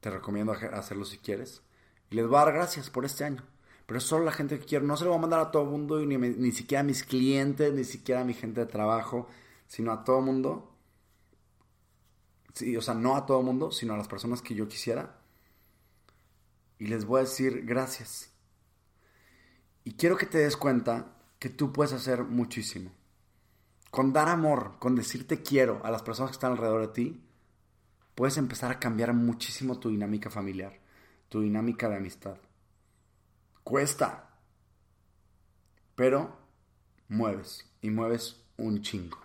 Te 0.00 0.10
recomiendo 0.10 0.52
hacerlo 0.52 1.04
si 1.04 1.18
quieres. 1.18 1.62
Y 2.10 2.16
les 2.16 2.26
voy 2.26 2.36
a 2.36 2.44
dar 2.44 2.54
gracias 2.54 2.90
por 2.90 3.04
este 3.04 3.24
año. 3.24 3.44
Pero 3.86 4.00
solo 4.00 4.24
la 4.24 4.32
gente 4.32 4.58
que 4.58 4.64
quiero. 4.64 4.84
No 4.84 4.96
se 4.96 5.04
lo 5.04 5.10
voy 5.10 5.18
a 5.18 5.22
mandar 5.22 5.40
a 5.40 5.50
todo 5.50 5.62
el 5.64 5.70
mundo, 5.70 5.98
ni, 6.00 6.16
ni 6.16 6.52
siquiera 6.52 6.80
a 6.80 6.84
mis 6.84 7.04
clientes, 7.04 7.72
ni 7.72 7.84
siquiera 7.84 8.22
a 8.22 8.24
mi 8.24 8.34
gente 8.34 8.60
de 8.60 8.66
trabajo, 8.66 9.28
sino 9.66 9.92
a 9.92 10.04
todo 10.04 10.18
el 10.18 10.24
mundo. 10.24 10.74
Sí, 12.54 12.76
o 12.76 12.82
sea, 12.82 12.94
no 12.94 13.16
a 13.16 13.26
todo 13.26 13.40
el 13.40 13.46
mundo, 13.46 13.70
sino 13.70 13.94
a 13.94 13.96
las 13.96 14.08
personas 14.08 14.42
que 14.42 14.54
yo 14.54 14.66
quisiera 14.66 15.18
y 16.78 16.86
les 16.86 17.04
voy 17.04 17.18
a 17.18 17.24
decir 17.24 17.64
gracias. 17.64 18.30
Y 19.84 19.94
quiero 19.94 20.16
que 20.16 20.26
te 20.26 20.38
des 20.38 20.56
cuenta 20.56 21.16
que 21.38 21.48
tú 21.48 21.72
puedes 21.72 21.92
hacer 21.92 22.24
muchísimo. 22.24 22.90
Con 23.90 24.12
dar 24.12 24.28
amor, 24.28 24.76
con 24.78 24.94
decirte 24.94 25.42
quiero 25.42 25.80
a 25.84 25.90
las 25.90 26.02
personas 26.02 26.30
que 26.30 26.36
están 26.36 26.52
alrededor 26.52 26.82
de 26.82 26.92
ti, 26.92 27.22
puedes 28.14 28.36
empezar 28.36 28.70
a 28.70 28.78
cambiar 28.78 29.14
muchísimo 29.14 29.78
tu 29.78 29.88
dinámica 29.90 30.30
familiar, 30.30 30.78
tu 31.28 31.40
dinámica 31.40 31.88
de 31.88 31.96
amistad. 31.96 32.36
Cuesta, 33.64 34.30
pero 35.94 36.36
mueves 37.08 37.70
y 37.80 37.90
mueves 37.90 38.42
un 38.56 38.82
chingo. 38.82 39.18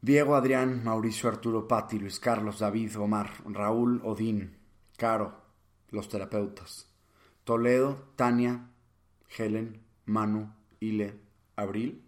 Diego, 0.00 0.34
Adrián, 0.34 0.82
Mauricio, 0.82 1.28
Arturo, 1.28 1.68
Patti, 1.68 1.98
Luis 1.98 2.18
Carlos, 2.18 2.58
David, 2.58 2.98
Omar, 2.98 3.30
Raúl, 3.46 4.00
Odín, 4.04 4.56
Caro, 4.96 5.40
los 5.90 6.08
terapeutas. 6.08 6.88
Toledo, 7.44 8.08
Tania, 8.16 8.68
Helen, 9.36 9.80
Manu, 10.06 10.52
Ile, 10.82 11.18
Abril. 11.56 12.04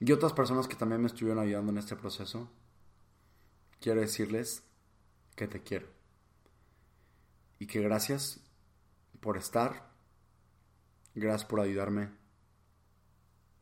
Y 0.00 0.12
otras 0.12 0.32
personas 0.32 0.66
que 0.66 0.76
también 0.76 1.00
me 1.00 1.06
estuvieron 1.06 1.42
ayudando 1.42 1.72
en 1.72 1.78
este 1.78 1.96
proceso. 1.96 2.50
Quiero 3.80 4.00
decirles 4.00 4.64
que 5.36 5.46
te 5.46 5.62
quiero. 5.62 5.86
Y 7.58 7.66
que 7.66 7.80
gracias 7.80 8.40
por 9.20 9.36
estar. 9.36 9.90
Gracias 11.14 11.44
por 11.44 11.60
ayudarme 11.60 12.10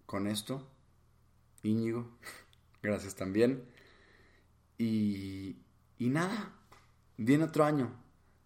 con 0.06 0.26
esto 0.26 0.72
Íñigo, 1.62 2.10
gracias 2.82 3.14
también. 3.14 3.64
Y, 4.78 5.56
y 5.98 6.08
nada, 6.08 6.52
viene 7.16 7.44
otro 7.44 7.64
año. 7.64 8.01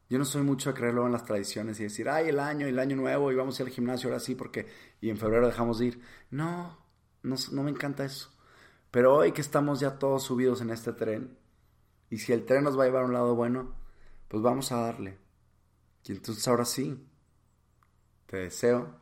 Yo 0.09 0.18
no 0.18 0.24
soy 0.24 0.42
mucho 0.42 0.70
de 0.70 0.76
creerlo 0.76 1.07
en 1.07 1.12
las 1.12 1.24
tradiciones 1.24 1.80
y 1.80 1.84
decir, 1.84 2.09
ay, 2.09 2.28
el 2.28 2.38
año, 2.38 2.66
el 2.66 2.78
año 2.78 2.96
nuevo, 2.96 3.32
y 3.32 3.34
vamos 3.34 3.59
a 3.59 3.62
ir 3.62 3.68
al 3.68 3.74
gimnasio 3.74 4.09
ahora 4.09 4.20
sí, 4.20 4.34
porque, 4.34 4.66
y 5.00 5.11
en 5.11 5.18
febrero 5.18 5.46
dejamos 5.46 5.78
de 5.78 5.86
ir. 5.86 6.02
No, 6.30 6.78
no, 7.22 7.36
no 7.52 7.62
me 7.62 7.70
encanta 7.70 8.04
eso. 8.04 8.30
Pero 8.90 9.14
hoy 9.14 9.32
que 9.32 9.40
estamos 9.40 9.80
ya 9.80 9.98
todos 9.98 10.22
subidos 10.22 10.61
en 10.61 10.70
este 10.70 10.92
tren, 10.92 11.36
y 12.09 12.18
si 12.18 12.32
el 12.32 12.44
tren 12.44 12.62
nos 12.62 12.78
va 12.78 12.84
a 12.84 12.86
llevar 12.86 13.02
a 13.02 13.07
un 13.07 13.12
lado 13.12 13.34
bueno, 13.34 13.74
pues 14.28 14.42
vamos 14.42 14.70
a 14.70 14.80
darle. 14.80 15.18
Y 16.04 16.12
entonces 16.12 16.46
ahora 16.46 16.64
sí, 16.64 17.04
te 18.26 18.36
deseo 18.36 19.00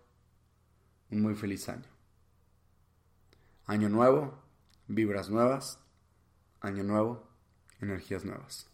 un 1.11 1.21
muy 1.21 1.35
feliz 1.35 1.69
año. 1.69 1.89
Año 3.67 3.89
nuevo, 3.89 4.43
vibras 4.89 5.31
nuevas. 5.31 5.79
Año 6.61 6.83
nuevo, 6.83 7.29
energías 7.81 8.25
nuevas. 8.25 8.74